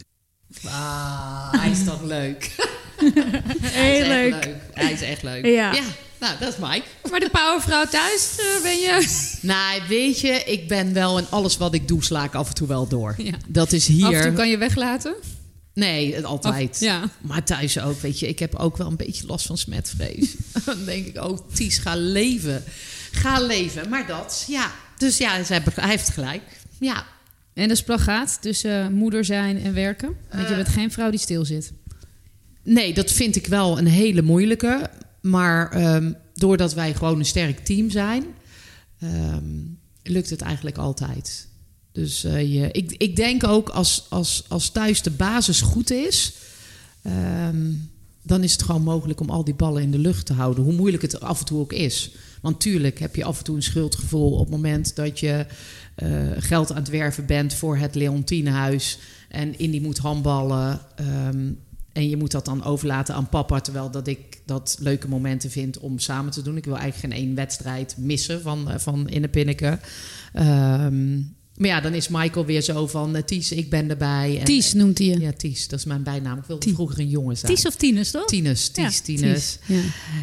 [0.64, 2.50] Ah, hij is toch leuk.
[2.96, 3.12] Heel
[3.82, 4.34] Hij is leuk.
[4.34, 4.54] Echt leuk.
[4.72, 5.46] Hij is echt leuk.
[5.46, 5.72] Ja.
[6.20, 6.84] nou, dat is Mike.
[7.10, 8.30] Maar de powervrouw thuis
[8.62, 9.22] ben je...
[9.40, 12.54] Nou, weet je, ik ben wel in alles wat ik doe, sla ik af en
[12.54, 13.14] toe wel door.
[13.18, 13.34] Ja.
[13.46, 14.06] Dat is hier.
[14.06, 15.14] Af en toe kan je weglaten.
[15.74, 16.70] Nee, het altijd.
[16.70, 17.10] Of- ja.
[17.20, 18.28] Maar thuis ook, weet je.
[18.28, 20.34] Ik heb ook wel een beetje last van smetvrees.
[20.64, 22.62] Dan denk ik, oh, Ties, ga leven.
[23.12, 23.88] Ga leven.
[23.88, 24.72] Maar dat, ja.
[24.98, 26.42] Dus ja, hij heeft gelijk.
[26.80, 27.06] Ja.
[27.54, 30.16] En de splagaat tussen eh, moeder zijn en werken.
[30.32, 31.72] Want je bent geen vrouw die stil zit.
[32.62, 34.90] Nee, dat vind ik wel een hele moeilijke.
[35.20, 38.24] Maar ehm, doordat wij gewoon een sterk team zijn,
[39.00, 39.44] ehm,
[40.02, 41.48] lukt het eigenlijk altijd.
[41.94, 46.34] Dus eh, ik, ik denk ook als, als, als thuis de basis goed is,
[47.02, 47.72] ehm,
[48.22, 50.64] dan is het gewoon mogelijk om al die ballen in de lucht te houden.
[50.64, 52.10] Hoe moeilijk het af en toe ook is.
[52.40, 55.46] Want tuurlijk heb je af en toe een schuldgevoel op het moment dat je
[55.94, 58.98] eh, geld aan het werven bent voor het Leontinehuis.
[59.28, 60.80] En Indy moet handballen.
[60.96, 61.52] ehm,
[61.92, 63.60] en je moet dat dan overlaten aan papa.
[63.60, 66.56] Terwijl dat ik dat leuke momenten vind om samen te doen.
[66.56, 69.78] Ik wil eigenlijk geen één wedstrijd missen van, eh, van Innepinneke.
[70.32, 71.16] Ehm
[71.56, 73.16] maar ja, dan is Michael weer zo van...
[73.16, 74.38] eh, Ties, ik ben erbij.
[74.38, 75.20] En, Ties noemt hij je.
[75.20, 76.38] Ja, Ties, dat is mijn bijnaam.
[76.38, 76.74] Ik wilde Ties.
[76.74, 77.54] vroeger een jongen zijn.
[77.54, 78.26] Ties of Tines, toch?
[78.26, 79.58] Tines, Ties, Ja, Tines.
[79.66, 79.80] Ja.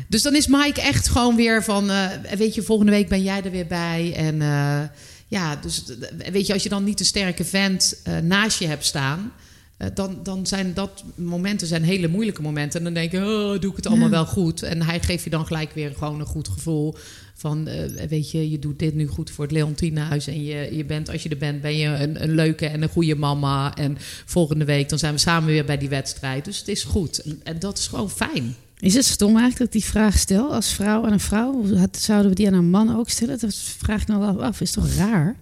[0.08, 1.90] Dus dan is Mike echt gewoon weer van...
[1.90, 4.14] eh, weet je, volgende week ben jij er weer bij.
[4.16, 4.82] En eh,
[5.28, 5.84] ja, dus
[6.20, 9.32] eh, weet je, als je dan niet een sterke vent eh, naast je hebt staan...
[9.78, 12.78] eh, dan, dan zijn dat momenten zijn hele moeilijke momenten.
[12.80, 14.12] En dan denk je, oh, doe ik het allemaal Ja.
[14.12, 14.64] wel goed?
[14.64, 16.96] En hij geeft je dan gelijk weer gewoon een goed gevoel.
[17.42, 20.28] Van, eh, weet je, je doet dit nu goed voor het Leontinehuis.
[20.28, 22.90] En je, je bent, als je er bent, ben je een, een leuke en een
[22.90, 23.76] goede mama.
[23.76, 26.46] En volgende week, dan zijn we samen weer bij die wedstrijd.
[26.46, 27.22] Dus het is goed.
[27.22, 28.56] En, en dat is gewoon fijn.
[28.80, 31.66] Is het stom eigenlijk dat ik die vraag stel als vrouw aan een vrouw?
[31.92, 33.40] Zouden we die aan een man ook stellen?
[33.40, 34.62] Dat vraag ik nou wel af.
[34.62, 35.36] Is toch raar?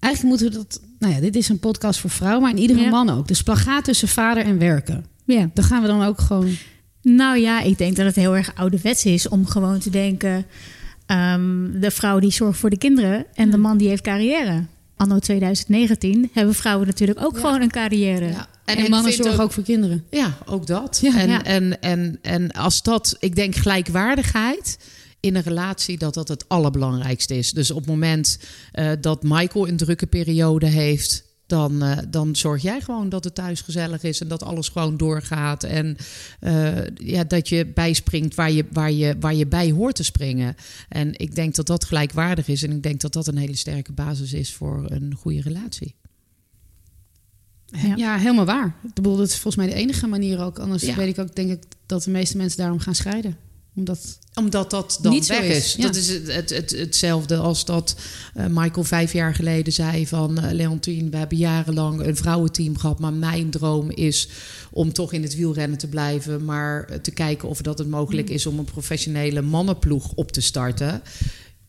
[0.00, 0.80] Eigenlijk moeten we dat...
[0.98, 2.88] Nou ja, dit is een podcast voor vrouwen, maar in iedere Ja.
[2.90, 3.28] man ook.
[3.28, 5.06] De spagaat tussen vader en werken.
[5.24, 5.50] Ja.
[5.54, 6.56] Dan gaan we dan ook gewoon...
[7.02, 10.46] Nou ja, ik denk dat het heel erg ouderwets is om gewoon te denken...
[11.16, 14.64] ehm, de vrouw die zorgt voor de kinderen en de man die heeft carrière.
[14.96, 17.40] Anno 2019 hebben vrouwen natuurlijk ook Ja.
[17.40, 18.34] gewoon een carrière.
[18.64, 20.04] En, mannen zorgen ook, voor kinderen.
[20.10, 20.98] Ja, ook dat.
[21.02, 21.44] Ja, en, ja.
[21.44, 24.78] En, en, en als dat, ik denk gelijkwaardigheid
[25.20, 27.52] in een relatie, dat dat het allerbelangrijkste is.
[27.52, 28.38] Dus op het moment
[28.72, 31.24] eh, dat Michael een drukke periode heeft.
[31.52, 34.96] Dan, eh, dan zorg jij gewoon dat het thuis gezellig is en dat alles gewoon
[34.96, 35.64] doorgaat.
[35.64, 35.96] En
[36.40, 40.54] eh, ja, dat je bijspringt waar je, waar, je, waar je bij hoort te springen.
[40.88, 42.62] En ik denk dat dat gelijkwaardig is.
[42.62, 45.94] En ik denk dat dat een hele sterke basis is voor een goede relatie.
[47.66, 47.96] Ja.
[47.96, 48.74] Ja, helemaal waar.
[48.82, 50.58] Ik bedoel, dat is volgens mij de enige manier ook.
[50.58, 50.96] Anders Ja.
[50.96, 53.36] weet ik ook, denk ik, dat de meeste mensen daarom gaan scheiden.
[53.74, 54.18] Omdat...
[54.34, 55.74] Omdat dat dan Niet zo weg is, is.
[55.74, 55.82] ja.
[55.82, 57.96] Dat is het, het, het, hetzelfde als dat
[58.34, 60.38] eh, Michael vijf jaar geleden zei van...
[60.38, 62.98] eh, Leontien, we hebben jarenlang een vrouwenteam gehad...
[62.98, 64.28] maar mijn droom is
[64.70, 66.44] om toch in het wielrennen te blijven...
[66.44, 68.34] maar te kijken of dat het mogelijk Mm.
[68.34, 71.02] is om een professionele mannenploeg op te starten...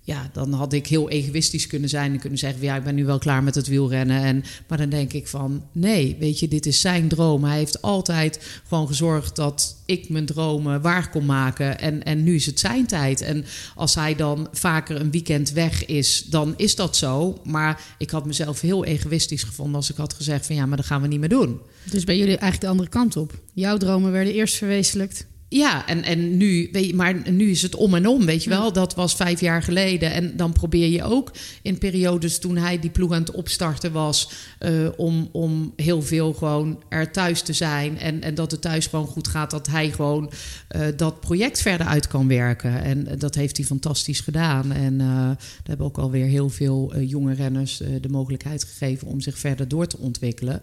[0.05, 3.05] Ja, dan had ik heel egoïstisch kunnen zijn en kunnen zeggen: Ja, ik ben nu
[3.05, 4.21] wel klaar met het wielrennen.
[4.23, 7.43] En, maar dan denk ik van: Nee, weet je, dit is zijn droom.
[7.43, 11.79] Hij heeft altijd gewoon gezorgd dat ik mijn dromen waar kon maken.
[11.79, 13.21] En, en nu is het zijn tijd.
[13.21, 17.39] En als hij dan vaker een weekend weg is, dan is dat zo.
[17.43, 20.85] Maar ik had mezelf heel egoïstisch gevonden als ik had gezegd: van ja, maar dat
[20.85, 21.59] gaan we niet meer doen.
[21.91, 23.39] Dus bij jullie eigenlijk de andere kant op.
[23.53, 25.25] Jouw dromen werden eerst verwezenlijkt.
[25.53, 28.49] Ja, en, en nu, weet je, maar nu is het om en om, weet je
[28.49, 28.73] wel.
[28.73, 30.13] Dat was vijf jaar geleden.
[30.13, 34.29] En dan probeer je ook in periodes toen hij die ploeg aan het opstarten was...
[34.59, 37.99] eh, om, om heel veel gewoon er thuis te zijn.
[37.99, 39.51] En, en dat het thuis gewoon goed gaat.
[39.51, 40.31] Dat hij gewoon
[40.67, 42.83] eh, dat project verder uit kan werken.
[42.83, 44.71] En dat heeft hij fantastisch gedaan.
[44.71, 49.07] En eh daar hebben ook alweer heel veel jonge renners de mogelijkheid gegeven...
[49.07, 50.61] om zich verder door te ontwikkelen.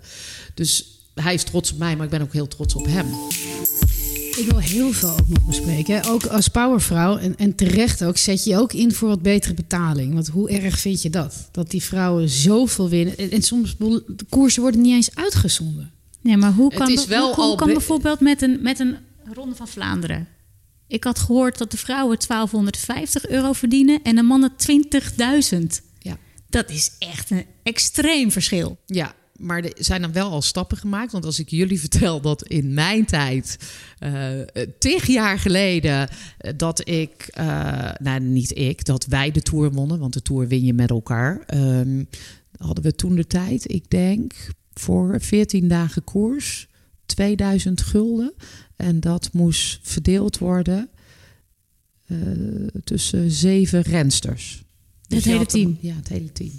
[0.54, 3.06] Dus hij is trots op mij, maar ik ben ook heel trots op hem.
[4.36, 6.04] Ik wil heel veel ook nog bespreken.
[6.04, 10.14] Ook als powervrouw, en, en terecht ook, zet je ook in voor wat betere betaling.
[10.14, 11.48] Want hoe erg vind je dat?
[11.50, 13.16] Dat die vrouwen zoveel winnen.
[13.18, 15.90] En, en soms, de koersen worden niet eens uitgezonden.
[16.20, 18.58] Nee, maar hoe Het kan, is wel hoe, hoe al kan be- bijvoorbeeld met een,
[18.62, 18.96] met een
[19.34, 20.28] Ronde van Vlaanderen?
[20.86, 24.52] Ik had gehoord dat de vrouwen 1250 euro verdienen en de mannen
[25.52, 25.66] 20.000.
[25.98, 26.16] Ja.
[26.48, 28.78] Dat is echt een extreem verschil.
[28.86, 31.12] Ja, maar er zijn dan wel al stappen gemaakt.
[31.12, 33.56] Want als ik jullie vertel dat in mijn tijd,
[33.98, 34.32] eh
[34.78, 39.98] tig jaar geleden, eh, dat ik, eh, nou niet ik, dat wij de Tour wonnen.
[39.98, 41.42] Want de Tour win je met elkaar.
[41.46, 42.04] Ehm,
[42.56, 44.32] hadden we toen de tijd, ik denk,
[44.74, 46.68] voor 14 dagen koers,
[47.06, 48.32] 2000 gulden.
[48.76, 50.88] En dat moest verdeeld worden
[52.84, 54.62] tussen zeven rensters.
[55.08, 55.78] Dus Het hele een- team?
[55.80, 56.50] Ja, het hele team.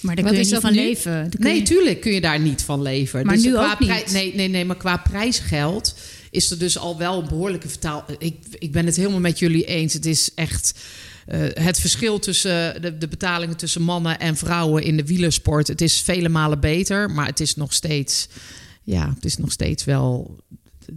[0.00, 0.78] Maar daar Wat kun je is niet van nu?
[0.78, 1.28] leven.
[1.38, 3.26] Nee, je- tuurlijk kun je daar niet van leven.
[3.26, 4.12] Maar dus nu qua ook niet.
[4.12, 5.94] nee, nee, nee, maar qua prijsgeld
[6.30, 8.04] is er dus al wel een behoorlijke vertaal.
[8.18, 9.92] Ik, ik ben het helemaal met jullie eens.
[9.92, 10.74] Het is echt
[11.26, 15.68] eh, het verschil tussen de, de betalingen tussen mannen en vrouwen in de wielersport.
[15.68, 18.28] Het is vele malen beter, maar het is nog steeds,
[18.82, 20.38] ja, het is nog steeds wel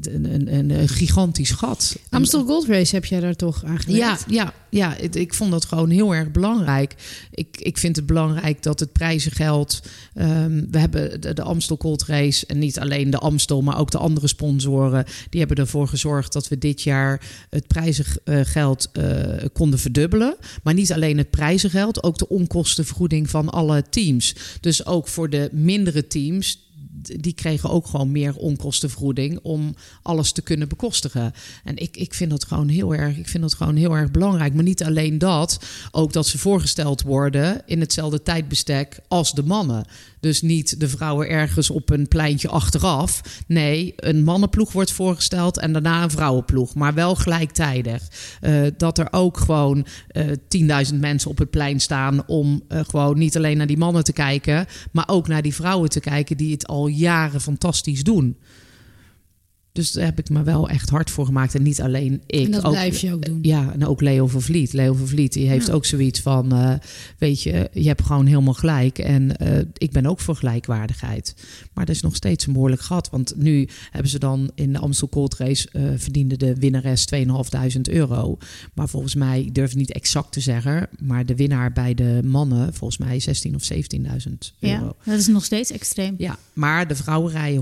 [0.01, 1.95] een, een, gigantisch gat.
[2.09, 4.23] Amstel Gold Race heb jij daar toch aan gewerkt?
[4.27, 6.95] Ja, ja, ja het- ik vond dat gewoon heel erg belangrijk.
[7.31, 9.81] Ik, ik vind het belangrijk dat het prijzengeld.
[10.13, 13.91] ehm, we hebben de, de Amstel Gold Race en niet alleen de Amstel, maar ook
[13.91, 15.05] de andere sponsoren.
[15.29, 20.35] Die hebben ervoor gezorgd dat we dit jaar het prijzengeld eh, konden verdubbelen.
[20.63, 24.35] Maar niet alleen het prijzengeld, ook de onkostenvergoeding van alle teams.
[24.59, 26.62] Dus ook voor de mindere teams
[27.03, 31.33] die kregen ook gewoon meer onkostenvergoeding om alles te kunnen bekostigen.
[31.63, 34.53] En ik, ik vind dat gewoon heel erg, ik vind dat gewoon heel erg belangrijk.
[34.53, 35.59] Maar niet alleen dat,
[35.91, 39.85] ook dat ze voorgesteld worden in hetzelfde tijdbestek als de mannen.
[40.23, 43.21] Dus niet de vrouwen ergens op een pleintje achteraf.
[43.47, 46.75] Nee, een mannenploeg wordt voorgesteld en daarna een vrouwenploeg.
[46.75, 48.07] Maar wel gelijktijdig.
[48.41, 53.17] Eh, dat er ook gewoon eh 10.000 mensen op het plein staan om eh, gewoon
[53.17, 56.51] niet alleen naar die mannen te kijken, maar ook naar die vrouwen te kijken die
[56.51, 58.37] het al jaren fantastisch doen.
[59.73, 61.55] Dus daar heb ik me wel echt hard voor gemaakt.
[61.55, 62.45] En niet alleen ik.
[62.45, 63.39] En dat ook, blijf je ook doen.
[63.41, 64.73] Ja, en ook Leo Vervliet.
[64.73, 65.73] Leo Vervliet die heeft Ja.
[65.73, 66.51] ook zoiets van...
[66.53, 66.73] eh,
[67.17, 68.99] weet je, je hebt gewoon helemaal gelijk.
[68.99, 71.35] En eh, ik ben ook voor gelijkwaardigheid.
[71.73, 73.09] Maar dat is nog steeds een behoorlijk gat.
[73.09, 75.69] Want nu hebben ze dan in de Amstel Gold Race...
[75.71, 78.37] eh, verdiende de winnares 2.500 euro.
[78.73, 80.87] Maar volgens mij, ik durf het niet exact te zeggen...
[80.99, 82.73] maar de winnaar bij de mannen...
[82.73, 83.77] volgens mij 16 of 17.000
[84.59, 84.85] euro.
[84.85, 86.15] Ja, dat is nog steeds extreem.
[86.17, 87.61] Ja, maar de vrouwen rijden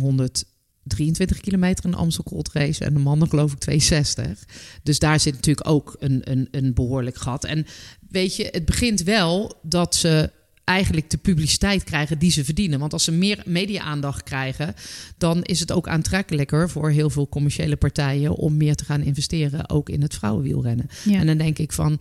[0.83, 4.43] 123 kilometer in de Amstel Gold Race en de mannen geloof ik 260.
[4.83, 7.45] Dus daar zit natuurlijk ook een, een, een behoorlijk gat.
[7.45, 7.65] En
[8.09, 10.31] weet je, het begint wel dat ze
[10.63, 12.79] eigenlijk de publiciteit krijgen die ze verdienen.
[12.79, 14.73] Want als ze meer media-aandacht krijgen,
[15.17, 19.69] dan is het ook aantrekkelijker voor heel veel commerciële partijen om meer te gaan investeren,
[19.69, 20.89] ook in het vrouwenwielrennen.
[21.03, 21.19] Ja.
[21.19, 21.99] En dan denk ik van.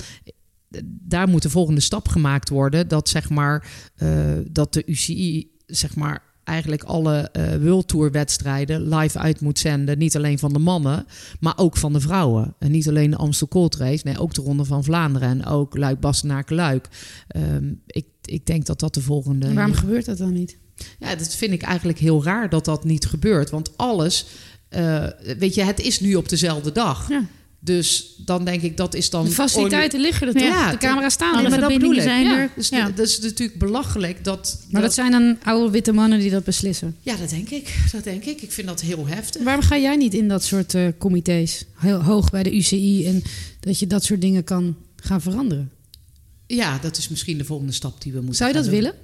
[0.85, 2.89] Daar moet de volgende stap gemaakt worden.
[2.89, 8.95] Dat zeg maar eh, dat de UCI zeg maar eigenlijk alle eh World Tour wedstrijden
[8.95, 9.99] live uit moet zenden.
[9.99, 11.07] Niet alleen van de mannen,
[11.41, 12.55] maar ook van de vrouwen.
[12.59, 15.77] En niet alleen de Amstel Gold Race, nee, ook de Ronde van Vlaanderen en ook
[15.77, 16.89] Luik Bastenaken Luik.
[17.29, 19.47] Ehm, ik, ik denk dat dat de volgende.
[19.47, 20.59] En waarom gebeurt dat dan niet?
[20.99, 23.51] Ja, dat vind ik eigenlijk heel raar dat dat niet gebeurt.
[23.51, 24.27] Want alles,
[24.69, 25.07] eh,
[25.39, 27.09] weet je, het is nu op dezelfde dag.
[27.09, 27.25] Ja.
[27.63, 29.25] Dus dan denk ik, dat is dan...
[29.25, 30.43] De faciliteiten liggen er toch?
[30.43, 31.51] Ja, de camera's staan er.
[31.51, 32.01] maar dat bedoel ik.
[32.03, 32.51] zijn Ja, er.
[32.57, 32.91] Dus Ja.
[32.91, 34.65] dat is natuurlijk belachelijk dat...
[34.71, 36.97] Maar dat zijn dan oude witte mannen die dat beslissen.
[37.01, 37.75] Ja, dat denk ik.
[37.93, 38.43] Dat denk ik.
[38.43, 39.43] Ik vind dat heel heftig.
[39.43, 41.65] Waarom ga jij niet in dat soort eh, comité's?
[41.77, 43.23] Heel hoog bij de UCI en
[43.61, 45.71] dat je dat soort dingen kan gaan veranderen.
[46.47, 48.75] Ja, dat is misschien de volgende stap die we moeten Zou je dat doen.
[48.75, 48.95] willen?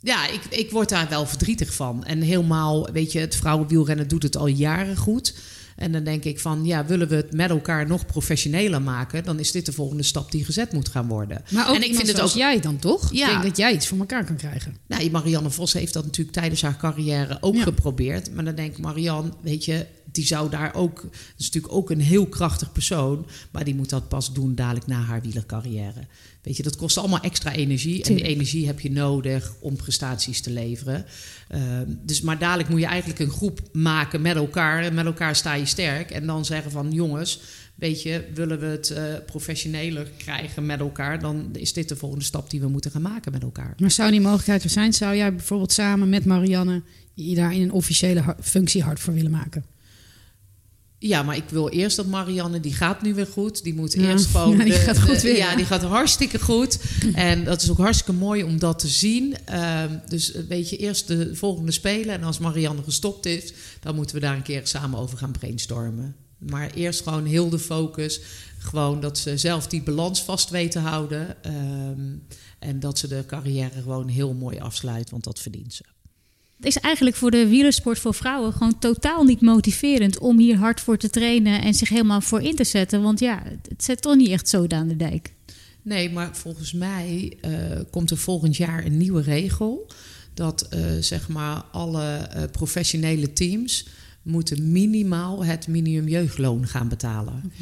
[0.00, 2.04] Ja, ik, ik word daar wel verdrietig van.
[2.04, 5.34] En helemaal, weet je, het vrouwenwielrennen doet het al jaren goed.
[5.78, 9.24] En dan denk ik van, ja, willen we het met elkaar nog professioneler maken...
[9.24, 11.42] dan is dit de volgende stap die gezet moet gaan worden.
[11.50, 13.12] Maar ook en ik vind het ook jij dan toch?
[13.12, 13.24] Ja.
[13.26, 14.76] Ik denk dat jij iets voor elkaar kan krijgen.
[14.86, 17.62] Nou, Marianne Vos heeft dat natuurlijk tijdens haar carrière ook Ja.
[17.62, 18.34] geprobeerd.
[18.34, 21.02] Maar dan denk ik, Marianne, weet je, die zou daar ook...
[21.02, 23.26] Dat is natuurlijk ook een heel krachtig persoon...
[23.50, 26.06] maar die moet dat pas doen dadelijk na haar wielercarrière.
[26.42, 28.04] Weet je, dat kost allemaal extra energie.
[28.04, 31.04] En die energie heb je nodig om prestaties te leveren.
[31.48, 34.82] Ehm, dus maar dadelijk moet je eigenlijk een groep maken met elkaar.
[34.82, 36.10] En met elkaar sta je sterk.
[36.10, 37.40] En dan zeggen van, jongens...
[37.74, 41.20] Weet je, willen we het eh, professioneler krijgen met elkaar...
[41.20, 43.74] dan is dit de volgende stap die we moeten gaan maken met elkaar.
[43.76, 44.92] Maar zou die mogelijkheid er zijn?
[44.92, 46.82] Zou jij bijvoorbeeld samen met Marianne
[47.14, 49.64] je daar in een officiële functie hard voor willen maken?
[51.00, 53.62] Ja, maar ik wil eerst dat Marianne, die gaat nu weer goed.
[53.62, 54.00] Die moet Ja.
[54.10, 54.56] eerst gewoon...
[54.56, 56.78] Ja, die de- gaat goed de- weer, Ja, die gaat hartstikke goed.
[57.14, 59.36] En dat is ook hartstikke mooi om dat te zien.
[59.44, 62.14] Ehm, dus eh, weet je, eerst de volgende spelen.
[62.14, 66.16] En als Marianne gestopt is, dan moeten we daar een keer samen over gaan brainstormen.
[66.38, 68.20] Maar eerst gewoon heel de focus.
[68.58, 71.42] Gewoon dat ze zelf die balans vast weten houden.
[71.44, 72.16] Ehm,
[72.58, 75.82] en dat ze de carrière gewoon heel mooi afsluit, want dat verdient ze.
[76.58, 80.80] Het is eigenlijk voor de wielersport voor vrouwen gewoon totaal niet motiverend om hier hard
[80.80, 83.02] voor te trainen en zich helemaal voor in te zetten.
[83.02, 85.32] Want ja, het zet toch niet echt zo aan de dijk.
[85.82, 87.52] Nee, maar volgens mij eh,
[87.90, 89.90] komt er volgend jaar een nieuwe regel.
[90.34, 93.86] Dat eh, zeg maar alle eh, professionele teams
[94.22, 97.52] moeten minimaal het minimum jeugdloon gaan betalen.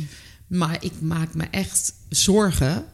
[0.46, 2.84] Maar ik maak me echt zorgen.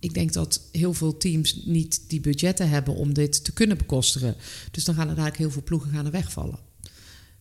[0.00, 4.34] Ik denk dat heel veel teams niet die budgetten hebben om dit te kunnen bekostigen.
[4.70, 6.58] Dus dan gaan er eigenlijk heel veel ploegen gaan wegvallen.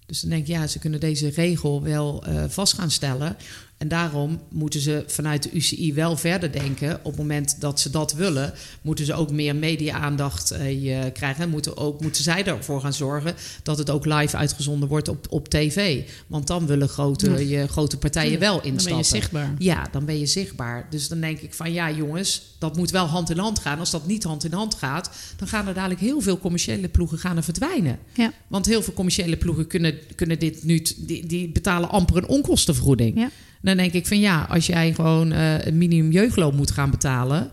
[0.06, 3.38] Dus dan denk ik, ja, ze kunnen deze regel wel eh, vast gaan stellen.
[3.80, 6.96] En daarom moeten ze vanuit de UCI wel verder denken.
[6.96, 11.44] Op het moment dat ze dat willen, moeten ze ook meer media-aandacht eh, krijgen.
[11.44, 15.26] En moeten, ook, moeten zij ervoor gaan zorgen dat het ook live uitgezonden wordt op,
[15.30, 16.04] op tv.
[16.28, 17.38] Want dan willen grote, Ja.
[17.38, 18.78] je, grote partijen wel instappen.
[18.78, 19.56] Dan ben je zichtbaar.
[19.58, 20.88] Ja, dan ben je zichtbaar.
[20.90, 23.80] Dus dan denk ik van ja, jongens, dat moet wel hand in hand gaan.
[23.80, 27.18] Als dat niet hand in hand gaat, dan gaan er dadelijk heel veel commerciële ploegen
[27.18, 28.00] gaan er verdwijnen.
[28.14, 28.34] Ja.
[28.48, 33.20] Want heel veel commerciële ploegen kunnen, kunnen dit nu, die, die betalen amper een onkostenvergoeding.
[33.20, 33.30] Ja.
[33.62, 37.52] Dan denk ik van ja, als jij gewoon eh, een minimum jeugdloon moet gaan betalen,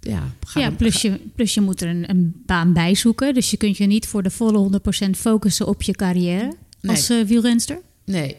[0.00, 3.34] ja, ga Ja, dan- plus je, plus je moet er een, een baan bij zoeken.
[3.34, 6.96] Dus je kunt je niet voor de volle 100% focussen op je carrière Nee.
[6.96, 7.80] als eh, wielrenster.
[8.04, 8.36] Nee.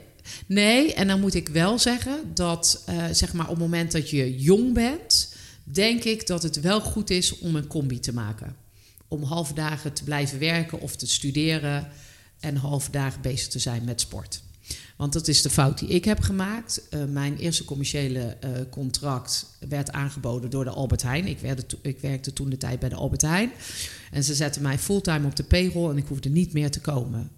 [0.47, 4.09] Nee, en dan moet ik wel zeggen dat eh, zeg maar op het moment dat
[4.09, 8.55] je jong bent, denk ik dat het wel goed is om een combi te maken.
[9.07, 11.87] Om halve dagen te blijven werken of te studeren
[12.39, 14.41] en halve dagen bezig te zijn met sport.
[14.97, 16.87] Want dat is de fout die ik heb gemaakt.
[16.89, 21.27] Eh, mijn eerste commerciële eh, contract werd aangeboden door de Albert Heijn.
[21.27, 23.51] Ik, to- ik werkte toen de tijd bij de Albert Heijn.
[24.11, 27.29] En ze zetten mij fulltime op de payroll en ik hoefde niet meer te komen.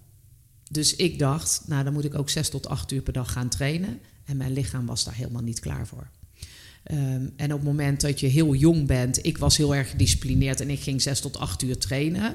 [0.70, 3.48] Dus ik dacht, nou dan moet ik ook zes tot acht uur per dag gaan
[3.48, 3.98] trainen.
[4.24, 6.08] En mijn lichaam was daar helemaal niet klaar voor.
[6.84, 10.60] Ehm, en op het moment dat je heel jong bent, ik was heel erg gedisciplineerd
[10.60, 12.34] en ik ging zes tot acht uur trainen.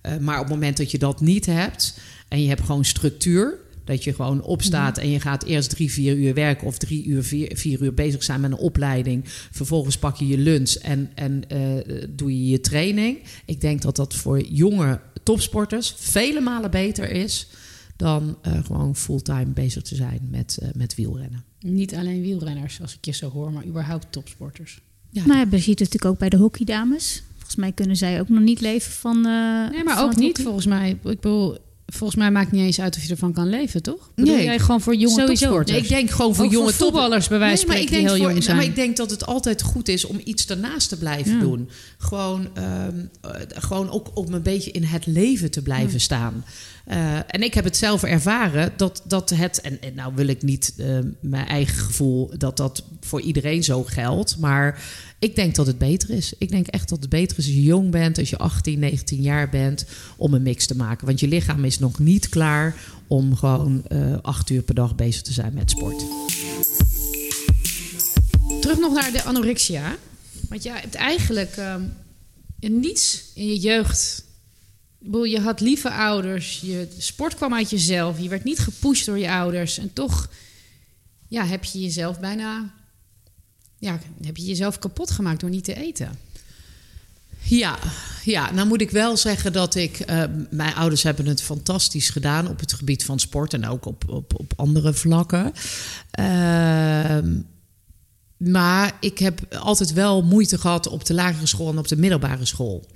[0.00, 3.54] Eh, maar op het moment dat je dat niet hebt en je hebt gewoon structuur,
[3.84, 7.24] Dat je gewoon opstaat en je gaat eerst drie, vier uur werken of drie uur,
[7.24, 9.22] vier, vier uur bezig zijn met een opleiding.
[9.50, 13.18] Vervolgens pak je je lunch en, en eh, doe je je training.
[13.44, 17.48] Ik denk dat dat voor jonge topsporters vele malen beter is
[18.00, 21.44] dan eh, gewoon fulltime bezig te zijn met, eh, met wielrennen.
[21.60, 24.80] Niet alleen wielrenners, als ik je zo hoor, maar überhaupt topsporters.
[25.10, 25.26] Ja.
[25.26, 27.22] Nou ja, je ziet het natuurlijk ook bij de hockeydames.
[27.36, 29.16] Volgens mij kunnen zij ook nog niet leven van.
[29.16, 30.44] Uh, nee, maar ook niet hockey.
[30.44, 30.90] volgens mij.
[30.90, 31.58] Ik bedoel,
[31.90, 34.10] volgens mij maakt het niet eens uit of je ervan kan leven, toch?
[34.14, 34.26] Nee.
[34.34, 35.26] Nee, jij gewoon voor jonge Sowieso.
[35.46, 35.70] topsporters.
[35.70, 38.16] Nee, ik denk gewoon voor Ook jonge voor voetballers bij wijze van Nee, spreken heel
[38.16, 38.56] voor- jong zijn.
[38.56, 41.40] Maar ik denk dat het altijd goed is om iets ernaast te blijven Ja.
[41.40, 41.68] doen.
[41.98, 46.44] Gewoon, ehm, eh, gewoon ook om een beetje in het leven te blijven staan.
[46.84, 49.60] Eh, en ik heb het zelf ervaren dat, dat het...
[49.60, 53.84] En, en nou wil ik niet eh, mijn eigen gevoel dat dat voor iedereen zo
[53.84, 54.36] geldt.
[54.38, 54.82] Maar
[55.20, 56.32] ik denk dat het beter is.
[56.38, 59.22] Ik denk echt dat het beter is als je jong bent, als je 18, 19
[59.22, 59.84] jaar bent...
[60.16, 61.06] om een mix te maken.
[61.06, 65.22] Want je lichaam is nog niet klaar om gewoon eh, acht uur per dag bezig
[65.22, 66.04] te zijn met sport.
[68.60, 69.96] Terug nog naar de anorexia.
[70.48, 71.82] Want jij hebt eigenlijk ehm,
[72.58, 74.24] niets in je jeugd.
[75.22, 79.30] Je had lieve ouders, je sport kwam uit jezelf, je werd niet gepusht door je
[79.30, 79.78] ouders.
[79.78, 80.30] En toch
[81.28, 82.78] ja, heb je jezelf bijna.
[83.80, 86.18] Ja, heb je jezelf kapot gemaakt door niet te eten.
[87.42, 87.78] Ja,
[88.24, 90.00] ja, nou moet ik wel zeggen dat ik.
[90.00, 94.08] eh, mijn ouders hebben het fantastisch gedaan op het gebied van sport en ook op,
[94.08, 95.52] op, op andere vlakken.
[96.10, 97.40] Ehm,
[98.36, 102.44] maar ik heb altijd wel moeite gehad op de lagere school en op de middelbare
[102.44, 102.86] school.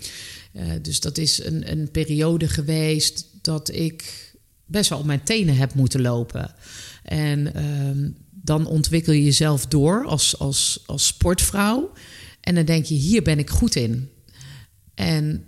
[0.52, 4.32] Eh, dus dat is een, een periode geweest dat ik
[4.64, 6.54] best wel op mijn tenen heb moeten lopen.
[7.02, 8.08] En ehm,
[8.44, 11.92] dan ontwikkel je jezelf door als, als, als sportvrouw.
[12.40, 14.08] En dan denk je, hier ben ik goed in.
[14.94, 15.44] En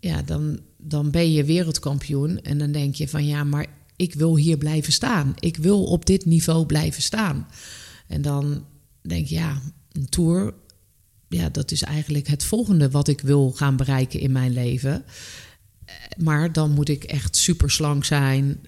[0.00, 2.42] ja, dan, dan ben je wereldkampioen.
[2.42, 5.34] En dan denk je van ja, maar ik wil hier blijven staan.
[5.38, 7.48] Ik wil op dit niveau blijven staan.
[8.06, 8.64] En dan
[9.02, 10.54] denk je, ja, een tour.
[11.28, 15.04] Ja, dat is eigenlijk het volgende wat ik wil gaan bereiken in mijn leven.
[16.16, 18.60] Maar dan moet ik echt super slank zijn.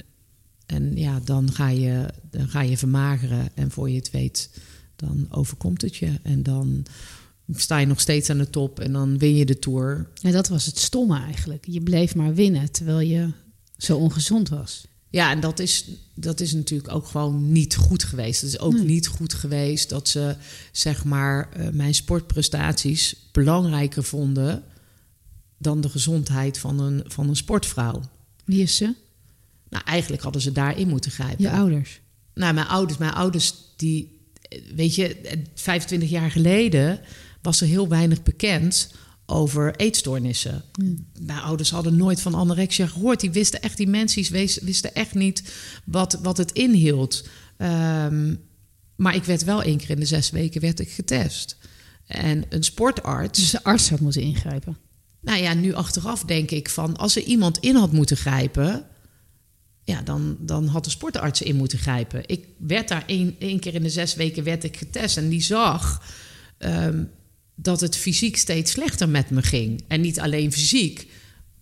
[0.68, 3.48] En ja, dan ga je, dan ga je vermageren.
[3.54, 4.50] En voor je het weet,
[4.96, 6.12] dan overkomt het je.
[6.22, 6.87] En dan
[7.54, 10.09] sta je nog steeds aan de top en dan win je de tour.
[10.22, 11.64] En dat was het stomme eigenlijk.
[11.68, 13.31] Je bleef maar winnen terwijl je
[13.76, 14.87] zo ongezond was.
[15.11, 18.40] Ja, en dat is, dat is natuurlijk ook gewoon niet goed geweest.
[18.40, 18.85] Het is ook Nee.
[18.85, 20.37] niet goed geweest dat ze,
[20.72, 24.62] zeg maar, eh, mijn sportprestaties belangrijker vonden
[25.59, 28.02] dan de gezondheid van een, van een sportvrouw.
[28.44, 28.94] Wie is ze?
[29.70, 31.44] Nou, eigenlijk hadden ze daarin moeten grijpen.
[31.44, 32.00] Je ouders.
[32.35, 34.20] Nou, mijn ouders, mijn ouders, die,
[34.74, 37.00] weet je, eh, 25 jaar geleden
[37.42, 38.90] was er heel weinig bekend
[39.26, 40.62] over eetstoornissen.
[41.20, 43.20] Mijn ouders hadden nooit van anorexia gehoord.
[43.20, 45.42] Die wisten echt, die mensen wisten echt niet
[45.85, 47.28] wat, wat het inhield.
[47.57, 48.35] Ehm,
[48.96, 51.57] maar ik werd wel één keer in de zes weken werd ik getest.
[52.07, 53.38] En een sportarts.
[53.38, 54.76] Dus de arts had moeten ingrijpen.
[55.20, 58.87] Nou ja, nu achteraf denk ik van als er iemand in had moeten grijpen,
[59.88, 62.22] ja, dan, dan had de sportarts in moeten grijpen.
[62.27, 66.03] Ik werd daar één, keer in de zes weken werd ik getest en die zag
[66.59, 67.05] ehm,
[67.55, 69.85] dat het fysiek steeds slechter met me ging.
[69.87, 71.07] En niet alleen fysiek,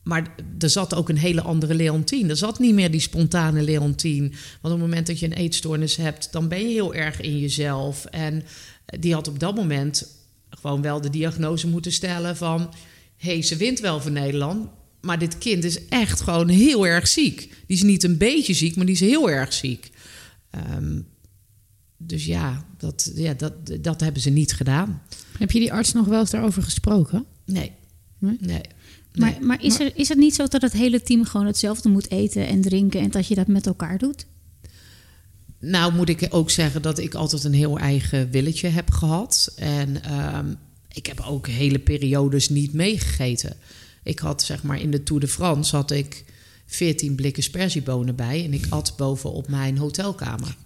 [0.03, 2.31] maar er zat ook een hele andere Leontien.
[2.31, 4.29] Er zat niet meer die spontane Leontien.
[4.61, 7.39] Want op het moment dat je een eetstoornis hebt, dan ben je heel erg in
[7.39, 8.05] jezelf.
[8.05, 8.45] En
[8.99, 10.07] die had op dat moment
[10.51, 12.61] gewoon wel de diagnose moeten stellen van...
[13.17, 14.69] hé, hey, ze wint wel voor Nederland,
[15.07, 17.39] maar dit kind is echt gewoon heel erg ziek.
[17.67, 19.91] Die is niet een beetje ziek, maar die is heel erg ziek.
[20.51, 21.01] Ehm,
[21.97, 25.03] dus ja dat, ja, dat, dat hebben ze niet gedaan.
[25.39, 27.25] Heb je die arts nog wel eens daarover gesproken?
[27.45, 27.73] Nee.
[28.19, 28.37] Nee?
[28.41, 28.61] Nee.
[29.15, 29.41] Maar, Nee.
[29.41, 32.47] maar, is, Er, is het niet zo dat het hele team gewoon hetzelfde moet eten
[32.47, 34.27] en drinken en dat je dat met elkaar doet?
[35.61, 39.53] Nou moet ik ook zeggen dat ik altijd een heel eigen willetje heb gehad.
[39.57, 40.55] En ehm,
[40.93, 43.57] ik heb ook hele periodes niet meegegeten.
[44.07, 46.25] Ik had zeg maar in de Tour de France had ik
[46.67, 48.45] 14 blikken sperziebonen bij.
[48.45, 50.57] En ik at boven op mijn hotelkamer.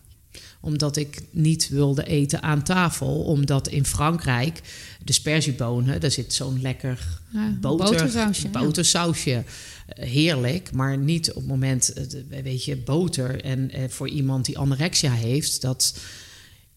[0.60, 3.22] Omdat ik niet wilde eten aan tafel.
[3.22, 4.60] Omdat in Frankrijk
[5.04, 8.10] de sperziebonen, daar zit zo'n lekker Ja, boter,
[8.52, 9.44] botersausje.
[9.86, 13.44] Eh, Heerlijk, maar niet op het moment, eh, weet je, boter.
[13.44, 15.98] En eh, voor iemand die anorexia heeft, dat,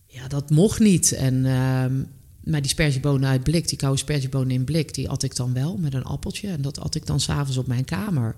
[0.05, 1.11] ja, dat mocht niet.
[1.11, 2.01] En, ehm,
[2.43, 5.77] maar die sperziebonen uit blik, die koude sperziebonen in blik, die at ik dan wel
[5.77, 6.47] met een appeltje.
[6.47, 8.35] En dat at ik dan s'avonds op mijn kamer.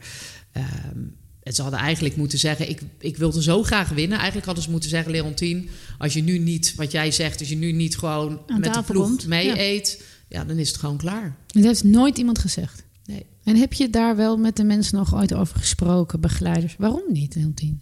[0.52, 1.00] Ehm,
[1.44, 4.18] en ze hadden eigenlijk moeten zeggen, ik, ik wilde zo graag winnen.
[4.18, 7.58] Eigenlijk hadden ze moeten zeggen, Leontien, als je nu niet, wat jij zegt, als je
[7.58, 9.58] nu niet gewoon Aan met de ploeg komt, mee ja.
[9.58, 11.36] eet, ja, dan is het gewoon klaar.
[11.48, 12.84] Dat heeft nooit iemand gezegd.
[13.06, 13.26] Nee.
[13.44, 16.76] En heb je daar wel met de mensen nog ooit over gesproken, begeleiders?
[16.78, 17.82] Waarom niet, Leontien?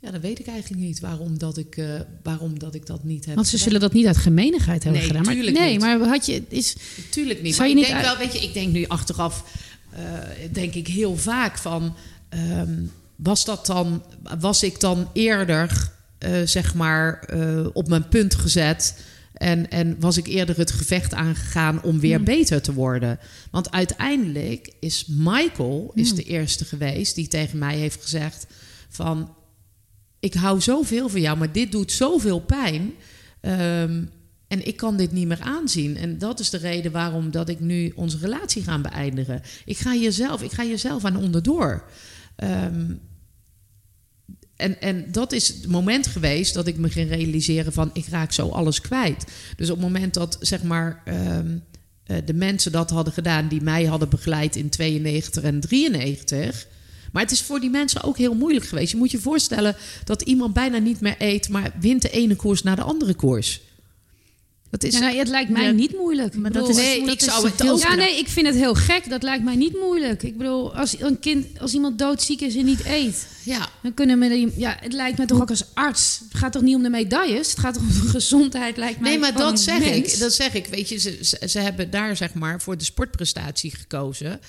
[0.00, 3.24] Ja, dat weet ik eigenlijk niet waarom dat ik, eh, waarom dat, ik dat niet
[3.24, 3.66] heb Want ze gedaan.
[3.72, 5.24] zullen dat niet uit gemeenigheid hebben Nee, gedaan.
[5.24, 5.80] Maar, nee, niet.
[5.80, 6.42] maar had je...
[6.48, 6.76] Is,
[7.10, 7.54] Tuurlijk niet.
[7.54, 9.44] Zou maar je ik niet denk uit- wel, weet je, ik denk nu achteraf,
[9.90, 10.02] eh,
[10.52, 11.96] denk ik heel vaak van,
[12.28, 12.74] ehm,
[13.16, 14.02] was dat dan,
[14.40, 17.28] was ik dan eerder, eh, zeg maar,
[17.72, 18.98] op mijn punt gezet
[19.32, 23.18] en, en was ik eerder het gevecht aangegaan om weer beter te worden?
[23.50, 28.46] Want uiteindelijk is Michael is de eerste geweest die tegen mij heeft gezegd
[28.88, 29.36] van,
[30.20, 32.92] ik hou zoveel van jou, maar dit doet zoveel pijn.
[33.40, 34.02] Ehm,
[34.48, 35.96] en ik kan dit niet meer aanzien.
[35.96, 39.42] En dat is de reden waarom dat ik nu onze relatie ga beëindigen.
[39.64, 41.84] Ik ga hier zelf, ik ga hier zelf aan onderdoor.
[42.36, 42.92] Ehm,
[44.56, 48.32] en, en dat is het moment geweest dat ik me ging realiseren van ik raak
[48.32, 49.24] zo alles kwijt.
[49.56, 51.58] Dus op het moment dat zeg maar ehm,
[52.04, 56.66] eh, de mensen dat hadden gedaan die mij hadden begeleid in 92 en 93.
[57.12, 58.90] Maar het is voor die mensen ook heel moeilijk geweest.
[58.90, 62.62] Je moet je voorstellen dat iemand bijna niet meer eet, maar wint de ene koers
[62.62, 63.60] naar de andere koers.
[64.70, 66.34] Dat is Ja, nou, het lijkt mij Ja, niet moeilijk.
[66.34, 67.78] maar dat bedoel, is- nee, dat ik is zou het ook.
[67.78, 69.08] Ja, nee, ik vind het heel gek.
[69.10, 70.22] Dat lijkt mij niet moeilijk.
[70.22, 74.18] Ik bedoel, als een kind, als iemand doodziek is en niet eet, Ja, dan kunnen
[74.18, 74.28] we.
[74.28, 76.20] die- Ja, het lijkt me toch ook als arts.
[76.28, 77.50] Het gaat toch niet om de medailles?
[77.50, 79.10] Het gaat toch om de gezondheid, lijkt mij.
[79.10, 80.12] Nee, maar dat zeg mens.
[80.12, 80.18] ik.
[80.18, 80.66] Dat zeg ik.
[80.66, 84.40] Weet je, ze, ze, ze hebben daar zeg maar voor de sportprestatie gekozen.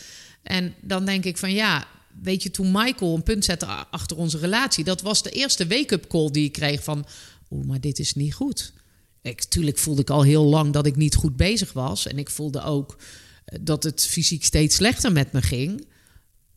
[0.44, 1.88] En dan denk ik van ja,
[2.22, 6.08] weet je, toen Michael een punt zette achter onze relatie, dat was de eerste wake-up
[6.08, 7.06] call die ik kreeg van,
[7.50, 8.74] oeh, maar dit is niet goed.
[9.22, 12.08] Ik, tuurlijk voelde ik al heel lang dat ik niet goed bezig was.
[12.08, 12.98] En ik voelde ook
[13.46, 15.88] eh, dat het fysiek steeds slechter met me ging.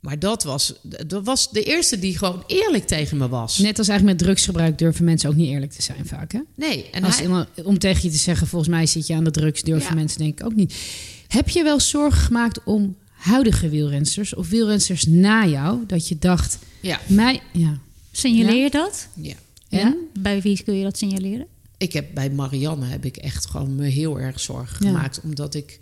[0.00, 0.74] Maar dat was,
[1.06, 3.58] dat was de eerste die gewoon eerlijk tegen me was.
[3.58, 6.32] Net als eigenlijk met drugsgebruik durven mensen ook niet eerlijk te zijn vaak.
[6.32, 6.40] Hè?
[6.56, 9.30] Nee, en Als hij, om tegen je te zeggen, volgens mij zit je aan de
[9.30, 9.94] drugs, durven Ja.
[9.94, 10.74] mensen denk ik ook niet.
[11.28, 15.86] Heb je wel zorgen gemaakt om huidige wielrensters of wielrensters na jou?
[15.86, 17.78] Dat je dacht, ja, mij, ja.
[18.12, 18.62] Signaleer Ja?
[18.64, 19.08] je dat?
[19.14, 19.34] ja.
[19.68, 19.96] En?
[20.18, 21.46] Bij wie kun je dat signaleren?
[21.78, 24.92] Ik heb bij Marianne heb ik echt gewoon me heel erg zorgen Ja.
[24.92, 25.20] gemaakt.
[25.22, 25.78] Omdat ik.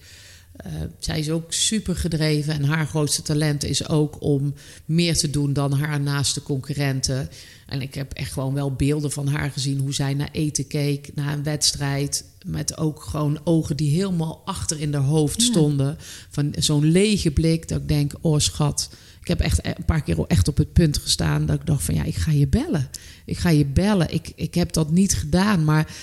[0.64, 2.54] Eh, zij is ook super gedreven.
[2.54, 4.54] En haar grootste talent is ook om
[4.84, 7.28] meer te doen dan haar naaste concurrenten.
[7.66, 9.78] En ik heb echt gewoon wel beelden van haar gezien.
[9.78, 12.24] Hoe zij naar eten keek, naar een wedstrijd.
[12.46, 15.96] Met ook gewoon ogen die helemaal achter in haar hoofd stonden.
[16.30, 17.68] Van zo'n lege blik.
[17.68, 18.90] Dat ik denk, oh schat.
[19.20, 21.46] Ik heb echt een paar keer echt op het punt gestaan.
[21.46, 22.90] Dat ik dacht van ja, ik ga je bellen.
[23.24, 24.12] Ik ga je bellen.
[24.12, 25.64] Ik, ik heb dat niet gedaan.
[25.64, 25.94] Maar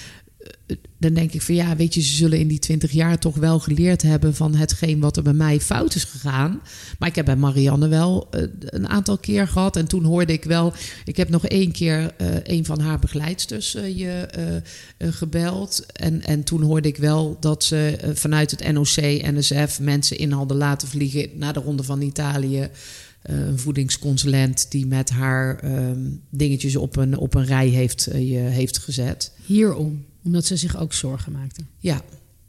[0.99, 3.59] dan denk ik van ja, weet je, ze zullen in die twintig jaar toch wel
[3.59, 6.61] geleerd hebben van hetgeen wat er bij mij fout is gegaan.
[6.99, 9.75] Maar ik heb bij Marianne wel eh, een aantal keer gehad.
[9.75, 10.73] En toen hoorde ik wel,
[11.05, 14.25] ik heb nog één keer eh, een van haar begeleidsters eh, je
[14.97, 15.85] gebeld.
[15.93, 18.95] En, en toen hoorde ik wel dat ze vanuit het NOC,
[19.31, 22.69] NSF mensen in hadden laten vliegen naar de Ronde van Italië.
[23.21, 28.77] Een voedingsconsulent die met haar ehm, dingetjes op een, op een rij heeft, je heeft
[28.77, 29.31] gezet.
[29.45, 31.67] Hierom, omdat ze zich ook zorgen maakten.
[31.79, 32.01] Ja,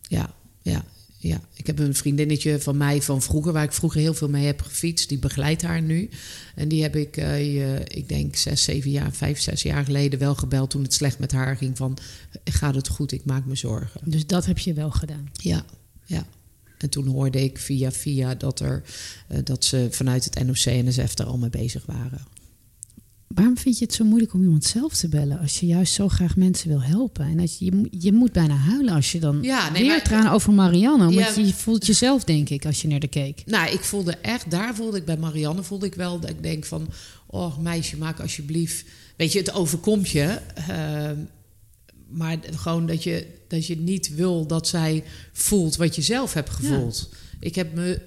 [0.03, 0.85] ja, ja,
[1.17, 1.41] ja.
[1.55, 4.61] Ik heb een vriendinnetje van mij van vroeger, waar ik vroeger heel veel mee heb
[4.61, 5.09] gefietst.
[5.09, 6.09] Die begeleidt haar nu.
[6.55, 10.35] En die heb ik, eh, ik denk zes, zeven jaar, vijf, zes jaar geleden wel
[10.35, 11.77] gebeld toen het slecht met haar ging.
[11.77, 11.99] Van,
[12.45, 13.13] gaat het goed?
[13.13, 14.01] Ik maak me zorgen.
[14.05, 15.31] Dus dat heb je wel gedaan.
[15.33, 15.65] Ja,
[16.05, 16.27] ja.
[16.79, 18.83] En toen hoorde ik via via dat, er,
[19.29, 22.21] eh, dat ze vanuit het NOC-NSF er al mee bezig waren.
[23.29, 26.09] Waarom vind je het zo moeilijk om iemand zelf te bellen als je juist zo
[26.09, 27.25] graag mensen wil helpen?
[27.27, 30.03] En dat je, je, moet- je moet bijna huilen als je dan Ja, nee, weer
[30.03, 31.07] tranen over Marianne.
[31.07, 31.35] Omdat Ja.
[31.41, 33.43] je, je voelt jezelf, denk ik, als je naar de keek.
[33.47, 36.65] Nou, ik voelde echt, daar voelde ik bij Marianne, voelde ik wel dat ik denk
[36.65, 36.89] van,
[37.27, 38.85] oh meisje, maak alsjeblieft,
[39.17, 40.39] weet je, het overkomt je.
[40.69, 41.17] ehm,
[42.09, 46.51] maar gewoon dat je, dat je niet wil dat zij voelt wat je zelf hebt
[46.51, 47.09] gevoeld.
[47.41, 48.01] Ik, heb me,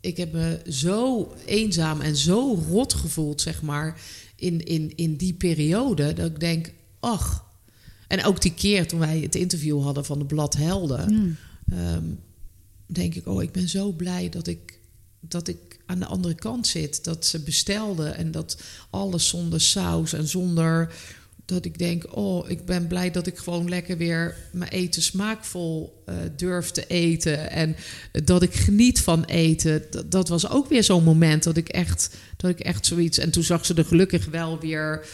[0.00, 4.00] ik heb me zo eenzaam en zo rot gevoeld, zeg maar,
[4.38, 6.12] in, in, in die periode.
[6.12, 7.46] Dat ik denk, ach.
[8.08, 11.36] En ook die keer toen wij het interview hadden van de Blad Helden
[11.70, 12.04] ehm,
[12.86, 14.78] denk ik, oh, ik ben zo blij dat ik,
[15.20, 17.04] dat ik aan de andere kant zit.
[17.04, 20.94] Dat ze bestelden en dat alles zonder saus en zonder
[21.48, 26.02] dat ik denk, oh, ik ben blij dat ik gewoon lekker weer mijn eten smaakvol
[26.04, 27.50] eh, durf te eten.
[27.50, 27.76] En
[28.24, 29.82] dat ik geniet van eten.
[30.06, 33.18] Dat, was ook weer zo'n moment dat ik echt, dat ik echt zoiets.
[33.18, 35.06] En toen zag ze er gelukkig wel weer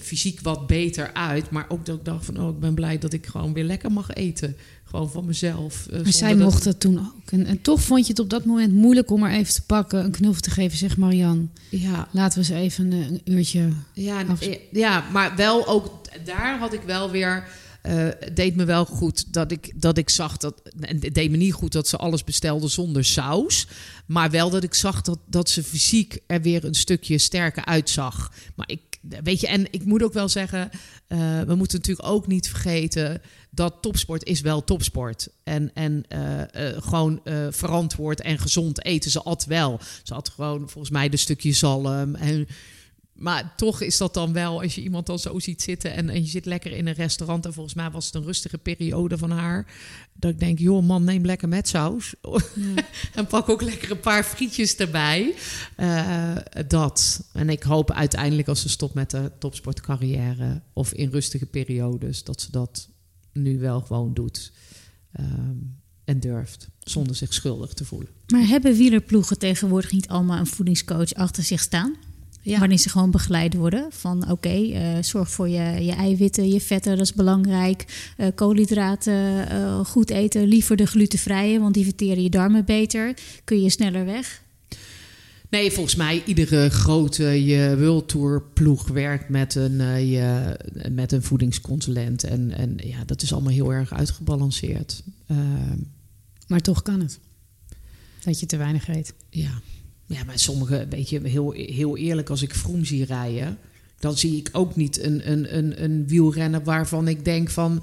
[0.00, 1.50] fysiek wat beter uit.
[1.50, 3.92] Maar ook dat ik dacht van, oh, ik ben blij dat ik gewoon weer lekker
[3.92, 4.56] mag eten.
[4.84, 5.86] Gewoon van mezelf.
[5.90, 7.30] eh, Maar zij dat- mocht dat toen ook.
[7.30, 10.04] En, en toch vond je het op dat moment moeilijk om haar even te pakken,
[10.04, 10.78] een knuffel te geven.
[10.78, 13.68] Zeg Marian, Ja, laten we eens even een, een uurtje.
[13.92, 17.44] Ja, Af- ja, maar wel ook daar had ik wel weer.
[17.82, 20.62] eh, het deed me wel goed dat ik, dat ik zag dat.
[20.80, 23.66] En het deed me niet goed dat ze alles bestelde zonder saus.
[24.06, 28.32] Maar wel dat ik zag dat, dat ze fysiek er weer een stukje sterker uitzag.
[28.56, 30.70] Maar ik, weet je, en ik moet ook wel zeggen.
[31.06, 33.20] eh, we moeten natuurlijk ook niet vergeten
[33.50, 35.28] dat topsport is wel topsport.
[35.44, 37.20] En, en eh, eh, gewoon
[37.50, 39.10] verantwoord en gezond eten.
[39.10, 39.80] Ze at wel.
[40.02, 42.14] Ze had gewoon volgens mij een stukje zalm.
[42.14, 42.46] En,
[43.18, 46.22] maar toch is dat dan wel, als je iemand dan zo ziet zitten en, en
[46.22, 47.46] je zit lekker in een restaurant.
[47.46, 49.72] En volgens mij was het een rustige periode van haar.
[50.12, 52.14] Dat ik denk, joh man, neem lekker met saus.
[53.14, 55.34] en pak ook lekker een paar frietjes erbij.
[55.76, 56.36] Eh,
[56.68, 57.28] dat.
[57.32, 62.40] En ik hoop uiteindelijk als ze stopt met de topsportcarrière of in rustige periodes, dat
[62.40, 62.88] ze dat
[63.32, 64.52] nu wel gewoon doet.
[65.12, 65.56] Ehm,
[66.04, 68.08] en durft, zonder zich schuldig te voelen.
[68.26, 71.96] Maar hebben wielerploegen tegenwoordig niet allemaal een voedingscoach achter zich staan?
[72.48, 72.58] Ja.
[72.58, 76.96] Waarin ze gewoon begeleid worden van oké, eh, zorg voor je, je eiwitten, je vetten,
[76.96, 78.12] dat is belangrijk.
[78.16, 83.14] Eh, koolhydraten, eh, goed eten, liever de glutenvrije, want die verteren je darmen beter.
[83.44, 84.42] Kun je sneller weg.
[85.50, 90.56] Nee, volgens mij iedere grote je World Tour ploeg werkt met een, je,
[90.90, 92.24] met een voedingsconsulent.
[92.24, 95.02] En, en ja, dat is allemaal heel erg uitgebalanceerd.
[95.26, 95.78] Ehm,
[96.46, 97.18] Maar toch kan het.
[98.24, 99.14] Dat je te weinig eet.
[99.30, 99.60] ja.
[100.08, 103.58] Ja, maar sommige, weet je, heel, heel eerlijk, als ik Vroom zie rijden,
[103.98, 107.82] dan zie ik ook niet een, een, een, een wielrenner waarvan ik denk van.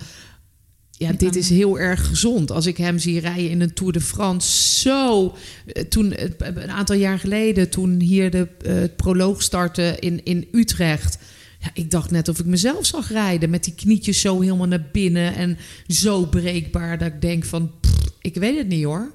[0.97, 2.51] Ja, dit is heel erg gezond.
[2.51, 5.36] Als ik hem zie rijden in een Tour de France, zo.
[5.65, 10.23] eh, Toen, eh, een aantal jaar geleden, toen hier de eh, het proloog startte in,
[10.23, 11.17] in Utrecht.
[11.59, 13.49] Ja, ik dacht net of ik mezelf zag rijden.
[13.49, 15.57] Met die knietjes zo helemaal naar binnen en
[15.88, 16.97] zo breekbaar.
[16.97, 19.11] Dat ik denk van, pff, ik weet het niet hoor.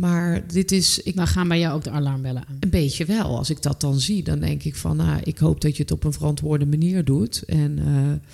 [0.00, 2.56] Maar dit is, ik Dan gaan bij jou ook de alarmbellen aan.
[2.60, 3.36] een beetje wel.
[3.36, 5.92] Als ik dat dan zie, dan denk ik van, nou, ik hoop dat je het
[5.92, 7.42] op een verantwoorde manier doet.
[7.42, 8.30] En eh,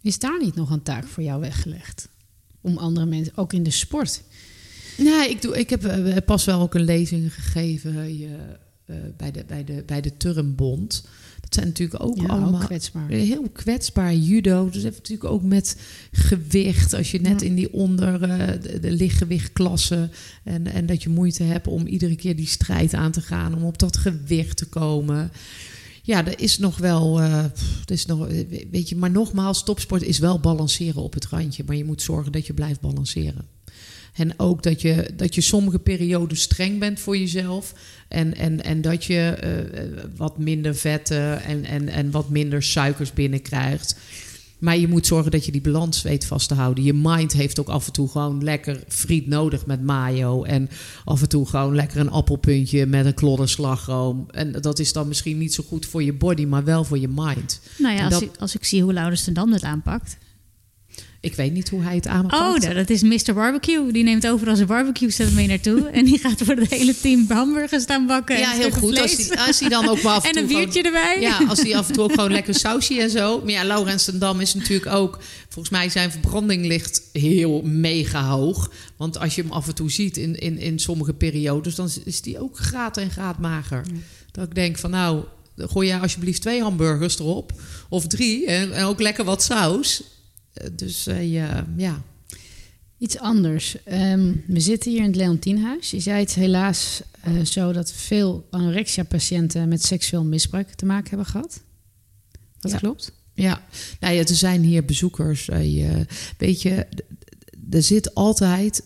[0.00, 2.08] Is daar niet nog een taak voor jou weggelegd?
[2.60, 4.22] Om andere mensen, ook in de sport.
[4.98, 9.44] nou, ik, doe, ik heb eh, pas wel ook een lezing gegeven eh, bij, de,
[9.46, 11.04] bij, de, bij de Turmbond.
[11.54, 13.08] Zijn natuurlijk ook Ja, allemaal ook kwetsbaar.
[13.08, 14.70] heel kwetsbaar judo.
[14.70, 15.76] Dus heeft natuurlijk ook met
[16.12, 16.94] gewicht.
[16.94, 17.46] Als je net Ja.
[17.46, 20.08] in die onder de, de lichtgewichtklasse
[20.44, 23.64] en, en dat je moeite hebt om iedere keer die strijd aan te gaan, om
[23.64, 25.30] op dat gewicht te komen.
[26.02, 27.50] Ja, er is nog wel, er
[27.86, 31.76] is nog, eh, weet je, maar nogmaals, topsport is wel balanceren op het randje, maar
[31.76, 33.44] je moet zorgen dat je blijft balanceren.
[34.12, 37.74] En ook dat je, dat je sommige periodes streng bent voor jezelf.
[38.08, 39.84] En, en, en dat je eh,
[40.16, 43.96] wat minder vetten en, en, en wat minder suikers binnenkrijgt.
[44.62, 46.84] Maar je moet zorgen dat je die balans weet vast te houden.
[46.84, 50.42] Je mind heeft ook af en toe gewoon lekker friet nodig met mayo.
[50.44, 50.68] En
[51.04, 54.26] af en toe gewoon lekker een appelpuntje met een klodder slagroom.
[54.30, 57.08] En dat is dan misschien niet zo goed voor je body, maar wel voor je
[57.08, 57.60] mind.
[57.78, 60.16] Nou ja, als, ik, als ik zie hoe Laurens Dam het aanpakt.
[61.22, 62.42] Ik weet niet hoe hij het aanpakt.
[62.42, 63.34] Oh, nou, dat is Mr.
[63.34, 63.92] Barbecue.
[63.92, 65.88] Die neemt overal zijn barbecue set mee naartoe.
[65.98, 68.38] en die gaat voor het hele team hamburgers staan bakken.
[68.38, 69.00] ja, heel goed.
[69.00, 71.20] Als hij, als hij dan ook wel af en een gewoon- biertje erbij.
[71.20, 73.40] Ja, als die af en toe ook gewoon lekker sausje en zo.
[73.40, 75.18] Maar ja, Laurens ten Dam is natuurlijk ook...
[75.48, 78.70] Volgens mij zijn verbranding ligt heel mega hoog.
[78.96, 81.74] Want als je hem af en toe ziet in, in, in sommige periodes...
[81.74, 83.82] dan is die ook graad en graad mager.
[84.30, 85.24] Dat ik denk van nou,
[85.56, 87.52] gooi jij alsjeblieft twee hamburgers erop.
[87.88, 88.46] Of drie.
[88.46, 90.02] En, en ook lekker wat saus.
[90.54, 92.02] Eh, Dus eh, ja, ja.
[92.98, 93.76] Iets anders.
[93.84, 95.90] Ehm, we zitten hier in het Leontienhuis.
[95.90, 101.26] Je zei het helaas eh, zo dat veel anorexia-patiënten met seksueel misbruik te maken hebben
[101.26, 101.62] gehad.
[102.60, 102.78] Dat Ja.
[102.78, 103.12] klopt.
[103.34, 103.62] Ja,
[104.00, 105.46] nou ja, er zijn hier bezoekers.
[106.38, 106.86] weet je,
[107.70, 108.82] er zit altijd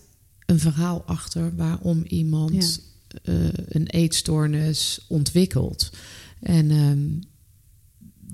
[0.47, 2.81] een verhaal achter waarom iemand
[3.23, 3.35] eh,
[3.69, 5.91] een eetstoornis ontwikkelt.
[6.41, 7.09] En ehm,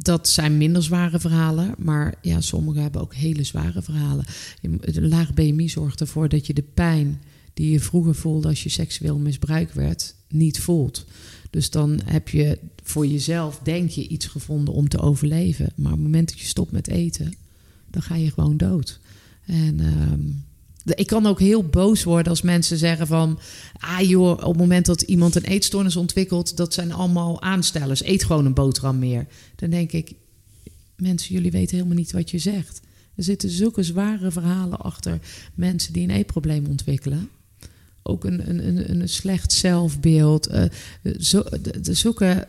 [0.03, 4.24] dat zijn minder zware verhalen, maar ja, sommigen hebben ook hele zware verhalen.
[4.61, 7.20] Een laag BMI zorgt ervoor dat je de pijn
[7.55, 11.05] die je vroeger voelde als je seksueel misbruikt werd, niet voelt.
[11.50, 15.72] Dus dan heb je voor jezelf, denk je, iets gevonden om te overleven.
[15.74, 17.34] Maar op het moment dat je stopt met eten,
[17.90, 19.00] dan ga je gewoon dood.
[19.46, 20.20] En ehm,
[20.85, 23.39] ik kan ook heel boos worden als mensen zeggen van...
[23.78, 26.57] ah joh, op het moment dat iemand een eetstoornis ontwikkelt...
[26.57, 28.05] dat zijn allemaal aanstellers.
[28.05, 29.26] Eet gewoon een boterham meer.
[29.57, 30.12] Dan denk ik,
[30.97, 32.80] mensen, jullie weten helemaal niet wat je zegt.
[33.14, 35.18] Er zitten zulke zware verhalen achter
[35.55, 37.28] mensen die een eetprobleem ontwikkelen.
[38.03, 40.47] Ook een, een, een, een slecht zelfbeeld.
[40.47, 40.64] eh,
[41.18, 41.43] zo,
[41.83, 42.49] zulke,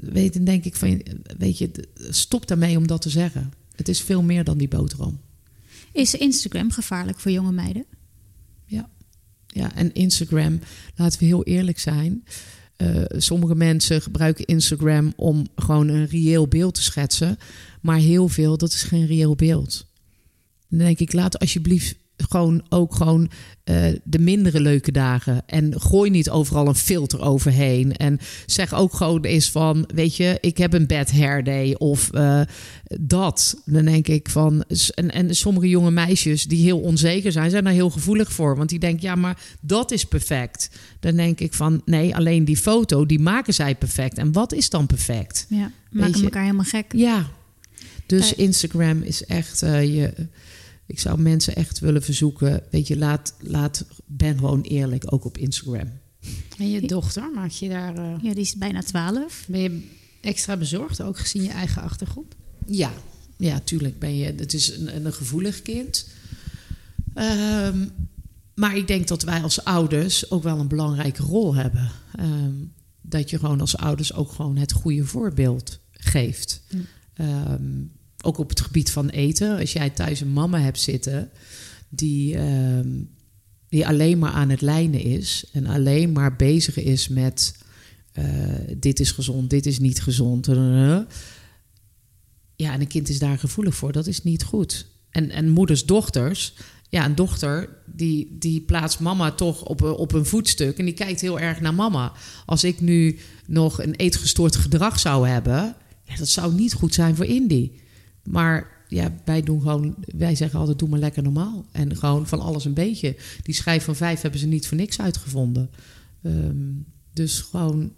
[0.00, 1.02] weten denk ik van,
[1.38, 1.70] weet je,
[2.10, 3.52] stop daarmee om dat te zeggen.
[3.76, 5.18] Het is veel meer dan die boterham.
[5.94, 7.86] Is Instagram gevaarlijk voor jonge meiden?
[9.46, 10.60] Ja, en Instagram,
[10.94, 12.24] laten we heel eerlijk zijn.
[12.76, 17.38] eh, sommige mensen gebruiken Instagram om gewoon een reëel beeld te schetsen.
[17.80, 19.86] Maar heel veel, dat is geen reëel beeld.
[20.68, 21.96] Dan denk ik, laat alsjeblieft
[22.28, 23.30] gewoon ook gewoon
[23.64, 25.42] uh, de mindere leuke dagen.
[25.46, 27.96] En gooi niet overal een filter overheen.
[27.96, 32.10] En zeg ook gewoon eens van, weet je, ik heb een bad hair day of
[32.14, 32.40] uh,
[33.00, 33.62] dat.
[33.64, 34.64] Dan denk ik van,
[34.94, 38.56] en, en sommige jonge meisjes die heel onzeker zijn, zijn daar heel gevoelig voor.
[38.56, 40.70] Want die denken, ja, maar dat is perfect.
[41.00, 44.18] Dan denk ik van, nee, alleen die foto, die maken zij perfect.
[44.18, 45.46] En wat is dan perfect?
[45.48, 46.92] Ja, maken elkaar helemaal gek.
[46.96, 47.26] Ja,
[48.06, 50.12] dus Instagram is echt uh, je
[50.86, 55.38] ik zou mensen echt willen verzoeken, weet je, laat, laat ben gewoon eerlijk, ook op
[55.38, 55.92] Instagram.
[56.58, 57.98] En je dochter, maak je daar...
[57.98, 59.44] Uh, ja, die is bijna twaalf.
[59.48, 59.88] Ben je
[60.20, 62.34] extra bezorgd, ook gezien je eigen achtergrond?
[62.66, 62.92] Ja,
[63.36, 64.24] ja, tuurlijk ben je...
[64.24, 66.08] Het is een, een gevoelig kind.
[67.14, 67.90] Um,
[68.54, 71.90] maar ik denk dat wij als ouders ook wel een belangrijke rol hebben.
[72.20, 76.62] Um, dat je gewoon als ouders ook gewoon het goede voorbeeld geeft.
[76.70, 76.86] Mm.
[77.26, 77.92] Um,
[78.24, 79.58] ook op het gebied van eten.
[79.58, 81.30] Als jij thuis een mama hebt zitten
[81.88, 82.88] die, ehm,
[83.68, 87.54] die alleen maar aan het lijnen is en alleen maar bezig is met
[88.18, 88.24] uh,
[88.76, 90.46] dit is gezond, dit is niet gezond.
[92.56, 93.92] Ja, en een kind is daar gevoelig voor.
[93.92, 94.86] Dat is niet goed.
[95.10, 96.54] En, en moeders, dochters.
[96.88, 101.20] Ja, een dochter die, die plaatst mama toch op, op een voetstuk en die kijkt
[101.20, 102.12] heel erg naar mama.
[102.46, 107.16] Als ik nu nog een eetgestoord gedrag zou hebben, ja, dat zou niet goed zijn
[107.16, 107.70] voor Indy.
[108.24, 111.66] Maar ja, wij doen gewoon, wij zeggen altijd: doe maar lekker normaal.
[111.72, 113.16] En gewoon van alles een beetje.
[113.42, 115.70] Die schijf van vijf hebben ze niet voor niks uitgevonden.
[116.22, 117.92] Um, dus gewoon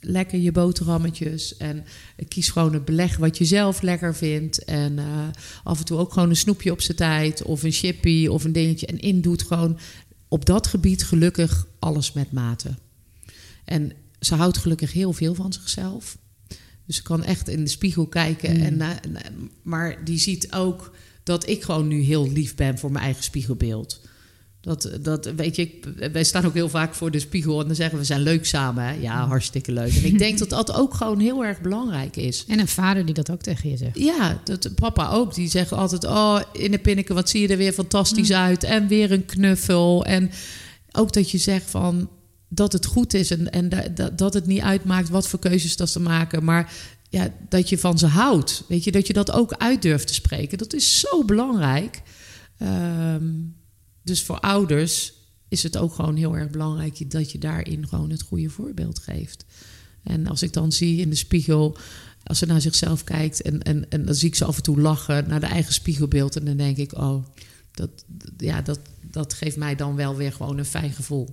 [0.00, 1.56] lekker je boterhammetjes.
[1.56, 1.84] En
[2.28, 4.64] kies gewoon het beleg wat je zelf lekker vindt.
[4.64, 5.28] En uh,
[5.64, 7.42] af en toe ook gewoon een snoepje op zijn tijd.
[7.42, 8.86] Of een chippy of een dingetje.
[8.86, 9.78] En in doet gewoon
[10.28, 12.74] op dat gebied gelukkig alles met mate.
[13.64, 16.18] En ze houdt gelukkig heel veel van zichzelf.
[16.90, 18.56] Dus ze kan echt in de spiegel kijken.
[18.56, 18.80] Mm.
[18.80, 19.00] En,
[19.62, 24.00] maar die ziet ook dat ik gewoon nu heel lief ben voor mijn eigen spiegelbeeld.
[24.60, 25.80] Dat, dat weet je,
[26.12, 28.84] wij staan ook heel vaak voor de spiegel en dan zeggen we zijn leuk samen.
[28.84, 28.92] Hè?
[28.92, 29.94] Ja, hartstikke leuk.
[29.94, 32.44] En ik denk dat dat ook gewoon heel erg belangrijk is.
[32.48, 33.98] En een vader die dat ook tegen je zegt.
[33.98, 35.34] Ja, dat, papa ook.
[35.34, 38.62] Die zegt altijd: Oh, in de pinneke, wat zie je er weer fantastisch uit.
[38.62, 40.04] En weer een knuffel.
[40.04, 40.30] En
[40.92, 42.08] ook dat je zegt van
[42.52, 45.90] dat het goed is en, en dat, dat het niet uitmaakt wat voor keuzes dat
[45.90, 46.72] ze maken, maar
[47.08, 48.64] ja, dat je van ze houdt.
[48.68, 50.58] Weet je, dat je dat ook uit durft te spreken.
[50.58, 52.02] Dat is zo belangrijk.
[52.62, 53.56] Um,
[54.02, 55.12] dus voor ouders
[55.48, 59.44] is het ook gewoon heel erg belangrijk dat je daarin gewoon het goede voorbeeld geeft.
[60.02, 61.76] En als ik dan zie in de spiegel,
[62.22, 64.80] als ze naar zichzelf kijkt en, en, en dan zie ik ze af en toe
[64.80, 66.36] lachen naar de eigen spiegelbeeld.
[66.36, 67.24] En dan denk ik, oh,
[67.70, 67.90] dat,
[68.36, 68.80] ja, dat,
[69.10, 71.28] dat geeft mij dan wel weer gewoon een fijn gevoel.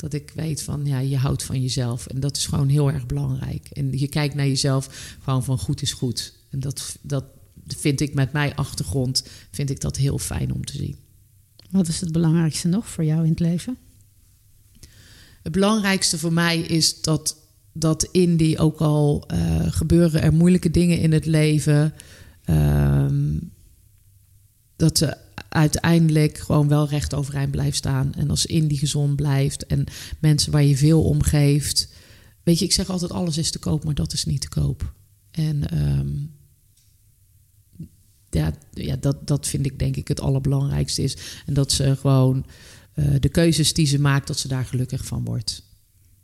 [0.00, 2.06] Dat ik weet van, ja, je houdt van jezelf.
[2.06, 3.68] En dat is gewoon heel erg belangrijk.
[3.72, 6.34] En je kijkt naar jezelf gewoon van goed is goed.
[6.50, 7.24] En dat, dat
[7.66, 10.96] vind ik met mijn achtergrond, vind ik dat heel fijn om te zien.
[11.70, 13.76] Wat is het belangrijkste nog voor jou in het leven?
[15.42, 17.36] Het belangrijkste voor mij is dat,
[17.72, 21.94] dat in die ook al uh, gebeuren er moeilijke dingen in het leven.
[22.46, 23.06] Uh,
[24.76, 25.16] dat ze
[25.50, 28.14] uiteindelijk gewoon wel recht overeind blijft staan.
[28.14, 29.84] En als Indie gezond blijft en
[30.18, 31.88] mensen waar je veel om geeft.
[32.42, 34.92] Weet je, ik zeg altijd alles is te koop, maar dat is niet te koop.
[35.30, 36.34] En um,
[38.30, 41.16] ja, ja dat, dat vind ik denk ik het allerbelangrijkste is.
[41.46, 42.46] En dat ze gewoon
[42.94, 45.62] uh, de keuzes die ze maakt, dat ze daar gelukkig van wordt.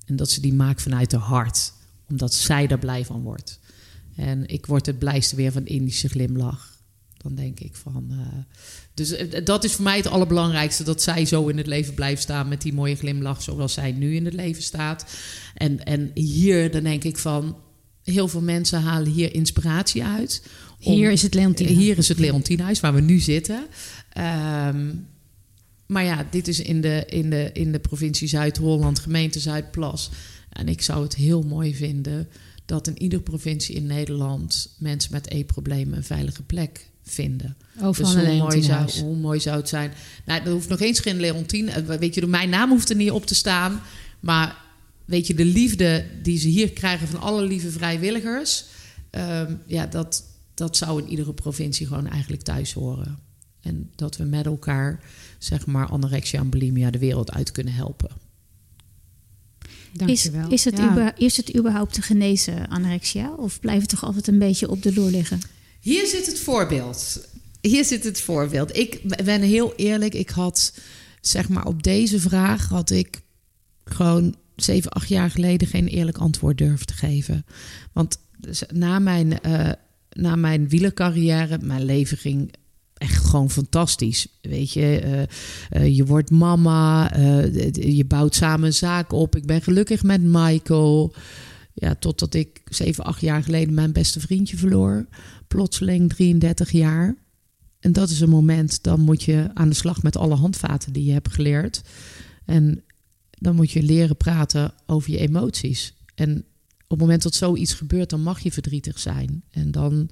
[0.05, 1.73] En dat ze die maakt vanuit haar hart,
[2.09, 3.61] omdat zij er blij van wordt.
[4.17, 6.76] En ik word het blijste weer van Indische glimlach.
[7.27, 8.07] Dan denk ik van.
[8.11, 8.19] Uh,
[8.95, 12.23] dus uh, dat is voor mij het allerbelangrijkste: dat zij zo in het leven blijft
[12.23, 15.07] staan met die mooie glimlach, zoals zij nu in het leven staat.
[15.55, 17.57] En, en hier, dan denk ik van.
[18.03, 20.47] Heel veel mensen halen hier inspiratie uit.
[20.83, 21.79] Om, hier is het Leontienhuis.
[21.79, 23.67] Hier is het Leontienhuis waar we nu zitten.
[24.67, 25.07] Um,
[25.87, 30.11] maar ja, dit is in de, in de, in de provincie Zuid-Holland, gemeente Zuidplas.
[30.51, 32.29] En ik zou het heel mooi vinden
[32.65, 37.57] dat in iedere provincie in Nederland mensen met e-problemen een veilige plek vinden.
[37.83, 39.93] Overal dus hoe mooi, zou, hoe mooi zou het zijn?
[40.25, 41.71] Nou, er hoeft nog eens geen Leontien.
[41.87, 43.81] Weet je, mijn naam hoeft er niet op te staan.
[44.21, 44.57] Maar
[45.05, 48.65] weet je, de liefde die ze hier krijgen van alle lieve vrijwilligers.
[49.11, 53.19] Um, ja, dat, dat zou in iedere provincie gewoon eigenlijk thuis horen.
[53.61, 55.01] En dat we met elkaar,
[55.39, 58.11] zeg maar, anorexia en bulimia de wereld uit kunnen helpen.
[60.07, 61.17] Is, is, het ja.
[61.17, 63.35] is het überhaupt te genezen, anorexia?
[63.35, 65.41] Of blijft het toch altijd een beetje op de loer liggen?
[65.87, 67.29] Hier zit het voorbeeld.
[67.61, 68.77] Hier zit het voorbeeld.
[68.77, 70.15] Ik ben heel eerlijk.
[70.15, 70.79] Ik had,
[71.21, 73.21] zeg maar, op deze vraag had ik
[73.85, 77.45] gewoon zeven, acht jaar geleden geen eerlijk antwoord durfde te geven.
[77.93, 79.71] Want dus na mijn, uh,
[80.11, 82.55] na mijn wielercarrière, mijn leven ging
[82.95, 84.27] echt gewoon fantastisch.
[84.43, 87.17] Weet je, uh, uh, je wordt mama,
[87.73, 89.37] je bouwt samen een zaak op.
[89.37, 91.15] Ik ben gelukkig met Michael.
[91.79, 95.07] Ja, totdat ik zeven, acht jaar geleden mijn beste vriendje verloor.
[95.49, 97.17] Plotseling 33 jaar.
[97.81, 101.05] En dat is een moment, dan moet je aan de slag met alle handvaten die
[101.05, 101.83] je hebt geleerd.
[102.45, 102.83] En
[103.31, 105.95] dan moet je leren praten over je emoties.
[106.15, 106.37] En
[106.83, 109.43] op het moment dat zoiets gebeurt, dan mag je verdrietig zijn.
[109.51, 110.11] En dan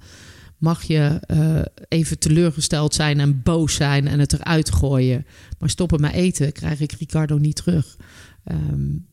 [0.59, 5.27] mag je uh, even teleurgesteld zijn en boos zijn en het eruit gooien.
[5.59, 7.97] Maar stoppen met eten krijg ik Ricardo niet terug.
[8.45, 9.07] Um,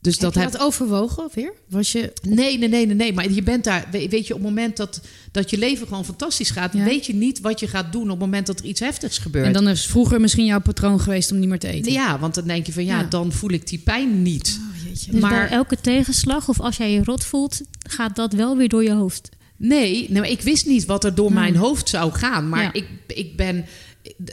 [0.00, 0.52] dus heb dat je heb...
[0.52, 1.52] dat overwogen of weer?
[1.68, 2.12] Was je...
[2.22, 3.12] Nee, nee, nee, nee, nee.
[3.12, 5.00] Maar je bent daar, weet je, op het moment dat,
[5.32, 6.84] dat je leven gewoon fantastisch gaat, ja.
[6.84, 9.46] weet je niet wat je gaat doen op het moment dat er iets heftigs gebeurt.
[9.46, 11.92] En dan is vroeger misschien jouw patroon geweest om niet meer te eten.
[11.92, 13.06] Ja, want dan denk je van ja, ja.
[13.06, 14.60] dan voel ik die pijn niet.
[14.60, 18.68] Oh, dus maar elke tegenslag of als jij je rot voelt, gaat dat wel weer
[18.68, 19.28] door je hoofd.
[19.56, 22.48] Nee, nou, ik wist niet wat er door mijn hoofd zou gaan.
[22.48, 23.66] Maar ik, ik ben.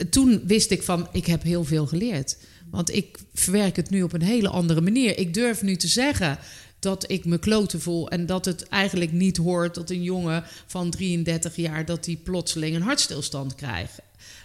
[0.10, 2.38] Toen wist ik van, ik heb heel veel geleerd.
[2.70, 5.18] Want ik verwerk het nu op een hele andere manier.
[5.18, 6.38] Ik durf nu te zeggen
[6.80, 10.90] dat ik me kloten voel en dat het eigenlijk niet hoort dat een jongen van
[10.90, 14.00] 33 jaar dat die plotseling een hartstilstand krijgt.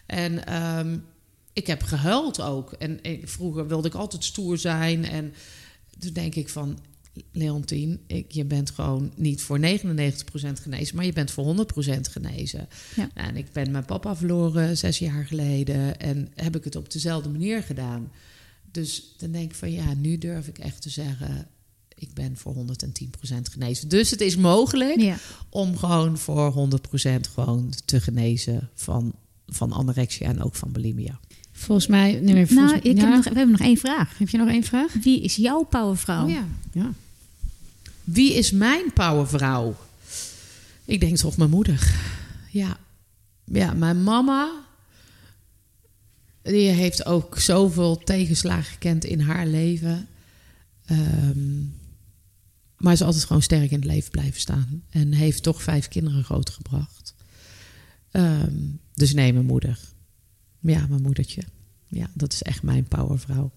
[0.06, 1.04] En um,
[1.52, 2.72] ik heb gehuild ook.
[2.72, 5.34] En ik, vroeger wilde ik altijd stoer zijn en
[5.98, 6.78] toen denk ik van
[7.32, 9.62] Leontien, ik, je bent gewoon niet voor 99%
[10.62, 12.68] genezen, maar je bent voor 100% genezen.
[12.96, 13.08] Ja.
[13.14, 17.28] En ik ben mijn papa verloren zes jaar geleden en heb ik het op dezelfde
[17.28, 18.10] manier gedaan.
[18.70, 21.46] Dus dan denk ik van ja, nu durf ik echt te zeggen,
[21.94, 22.62] ik ben voor 110%
[23.50, 23.88] genezen.
[23.88, 25.16] Dus het is mogelijk ja.
[25.48, 26.68] om gewoon voor
[27.08, 29.12] 100% gewoon te genezen van,
[29.46, 31.20] van anorexia en ook van bulimia.
[31.52, 32.12] Volgens mij.
[32.12, 34.18] Nee, volgens, nou, ik heb nog, we hebben nog één vraag.
[34.18, 34.92] Heb je nog één vraag?
[35.02, 36.24] Wie is jouw powervrouw?
[36.24, 36.44] Oh ja.
[36.72, 36.92] ja.
[38.12, 39.76] Wie is mijn powervrouw?
[40.84, 41.94] Ik denk toch mijn moeder.
[42.50, 42.76] Ja.
[43.44, 44.64] Ja, mijn mama.
[46.42, 50.08] Die heeft ook zoveel tegenslagen gekend in haar leven.
[50.90, 51.74] Um,
[52.76, 54.82] maar is altijd gewoon sterk in het leven blijven staan.
[54.90, 57.14] En heeft toch vijf kinderen grootgebracht.
[58.12, 59.78] Um, dus nee, mijn moeder.
[60.60, 61.42] Ja, mijn moedertje.
[61.86, 63.52] Ja, dat is echt mijn powervrouw.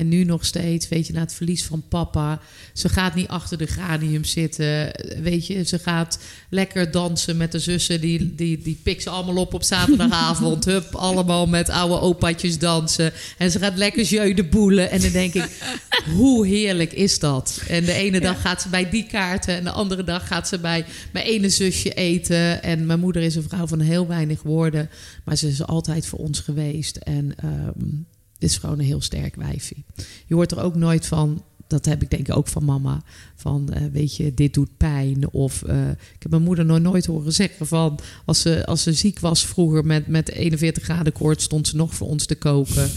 [0.00, 2.40] En nu nog steeds, weet je, na het verlies van papa.
[2.72, 4.92] Ze gaat niet achter de granium zitten.
[5.22, 8.00] Weet je, ze gaat lekker dansen met de zussen.
[8.00, 10.64] Die, die, die pikt ze allemaal op op zaterdagavond.
[10.70, 13.12] Hup, allemaal met oude opaatjes dansen.
[13.38, 14.90] En ze gaat lekker jeu de boelen.
[14.90, 15.48] En dan denk ik,
[16.16, 17.62] hoe heerlijk is dat?
[17.68, 19.56] En de ene dag gaat ze bij die kaarten.
[19.56, 22.62] En de andere dag gaat ze bij mijn ene zusje eten.
[22.62, 24.90] En mijn moeder is een vrouw van heel weinig woorden.
[25.24, 26.96] Maar ze is altijd voor ons geweest.
[26.96, 27.34] En...
[27.44, 28.06] Um,
[28.40, 29.84] dit is gewoon een heel sterk wijfie.
[30.26, 33.02] Je hoort er ook nooit van, dat heb ik denk ik ook van mama,
[33.36, 35.32] van uh, weet je, dit doet pijn.
[35.32, 38.92] Of uh, ik heb mijn moeder nog nooit horen zeggen van, als ze, als ze
[38.92, 42.90] ziek was vroeger met, met 41 graden koorts, stond ze nog voor ons te koken.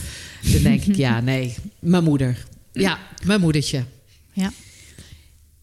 [0.51, 2.45] Dan denk ik, ja, nee, mijn moeder.
[2.71, 3.83] Ja, mijn moedertje.
[4.31, 4.51] Ja.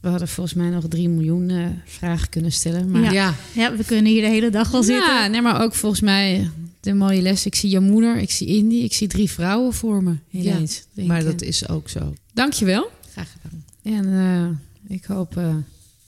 [0.01, 2.91] We hadden volgens mij nog drie miljoen uh, vragen kunnen stellen.
[2.91, 3.11] Maar ja.
[3.11, 3.35] ja.
[3.53, 3.77] Ja.
[3.77, 5.15] we kunnen hier de hele dag wel zitten.
[5.15, 6.51] Ja, nee, maar ook volgens mij
[6.81, 7.47] de mooie les.
[7.47, 10.17] Ik zie je moeder, ik zie Indy, ik zie drie vrouwen voor me.
[10.31, 12.15] Ineens, ja, maar dat is ook zo.
[12.33, 12.91] Dankjewel.
[13.13, 13.65] Graag gedaan.
[13.83, 15.55] En uh, ik hoop uh,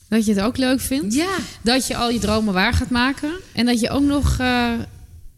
[0.08, 1.14] dat je het ook leuk vindt.
[1.14, 1.36] Ja.
[1.62, 3.32] Dat je al je dromen waar gaat maken.
[3.52, 4.72] En dat je ook nog uh,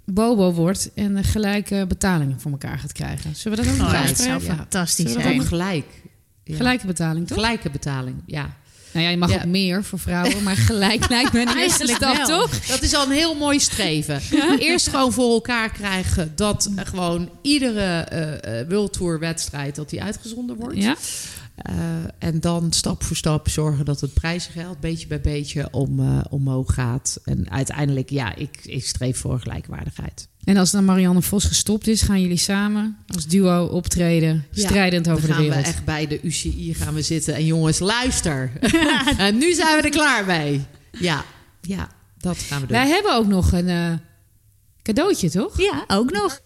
[0.04, 3.36] bobo wordt en gelijke betalingen voor elkaar gaat krijgen.
[3.36, 5.42] Zullen we dat ook nog oh, Dat zou fantastisch zijn.
[5.42, 5.86] Gelijk.
[6.44, 6.56] Ja.
[6.56, 7.36] Gelijke betaling, toch?
[7.36, 8.56] Gelijke betaling, ja.
[8.94, 12.16] Nou ja, je mag ook meer voor vrouwen, maar gelijk lijkt me een eerste stap,
[12.16, 12.66] toch?
[12.66, 14.20] Dat is al een heel mooi streven.
[14.58, 18.08] Eerst gewoon voor elkaar krijgen dat gewoon iedere
[18.46, 20.82] uh, World Tour wedstrijd dat die uitgezonden wordt.
[20.82, 20.96] Ja.
[21.70, 21.74] Uh,
[22.18, 26.74] en dan stap voor stap zorgen dat het prijzengeld beetje bij beetje om, uh, omhoog
[26.74, 27.20] gaat.
[27.24, 30.28] En uiteindelijk, ja, ik, ik streef voor gelijkwaardigheid.
[30.44, 35.28] En als dan Marianne Vos gestopt is, gaan jullie samen als duo optreden, strijdend over
[35.28, 35.52] de wereld.
[35.52, 37.34] gaan we echt bij de UCI gaan we zitten.
[37.34, 38.52] En jongens, luister.
[39.18, 40.64] en nu zijn we er klaar mee.
[40.98, 41.24] Ja,
[41.60, 41.88] ja,
[42.18, 42.76] dat gaan we doen.
[42.76, 43.92] Wij hebben ook nog een uh,
[44.82, 45.60] cadeautje, toch?
[45.60, 46.40] Ja, ook nog.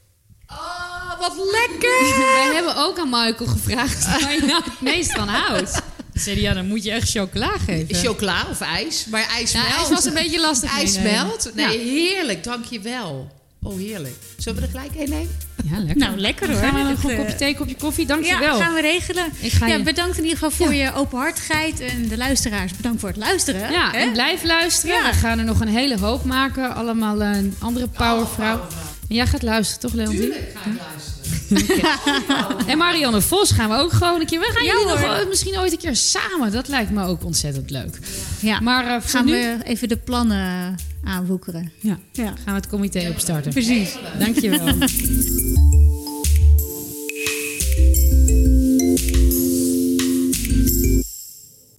[0.46, 2.16] Oh, wat lekker!
[2.34, 5.82] Wij hebben ook aan Michael gevraagd waar je nou het meest van houdt.
[6.14, 7.94] Zei ja, dan moet je echt chocola geven.
[7.94, 10.78] Chocola of ijs, maar ijs nou, ijs was een beetje lastig.
[10.78, 11.51] IJs smelt?
[11.55, 11.92] Nee, ja.
[11.92, 13.38] heerlijk, dankjewel.
[13.63, 14.15] Oh, heerlijk.
[14.37, 15.37] Zullen we er gelijk een nemen?
[15.71, 15.97] Ja, lekker.
[15.97, 16.61] Nou, lekker hoor.
[16.61, 18.07] Gaan we een goed kopje thee, kopje koffie?
[18.07, 18.59] Dank je wel.
[18.59, 19.33] Ja, gaan we regelen.
[19.39, 21.81] Ik ga ja, bedankt in ieder geval voor je openhartigheid.
[21.81, 23.71] En de luisteraars, bedankt voor het luisteren.
[23.71, 25.05] Ja, en blijf luisteren.
[25.05, 26.75] We gaan er nog een hele hoop maken.
[26.75, 28.67] Allemaal een andere powervrouw.
[29.09, 30.21] En jij gaat luisteren, toch Leontien?
[30.21, 31.18] Tuurlijk ga ik luisteren.
[32.66, 34.40] En Marianne Vos gaan we ook gewoon een keer.
[34.40, 36.53] We gaan Ja, jullie nog misschien ooit een keer samen.
[36.53, 37.99] Dat lijkt me ook ontzettend leuk.
[38.40, 40.74] Ja, Maar eh, gaan nu we even de plannen
[41.05, 41.72] aanwoekeren.
[41.80, 43.53] ja, Ja, gaan we het comité opstarten.
[43.53, 43.96] precies.
[44.18, 44.66] Dankjewel.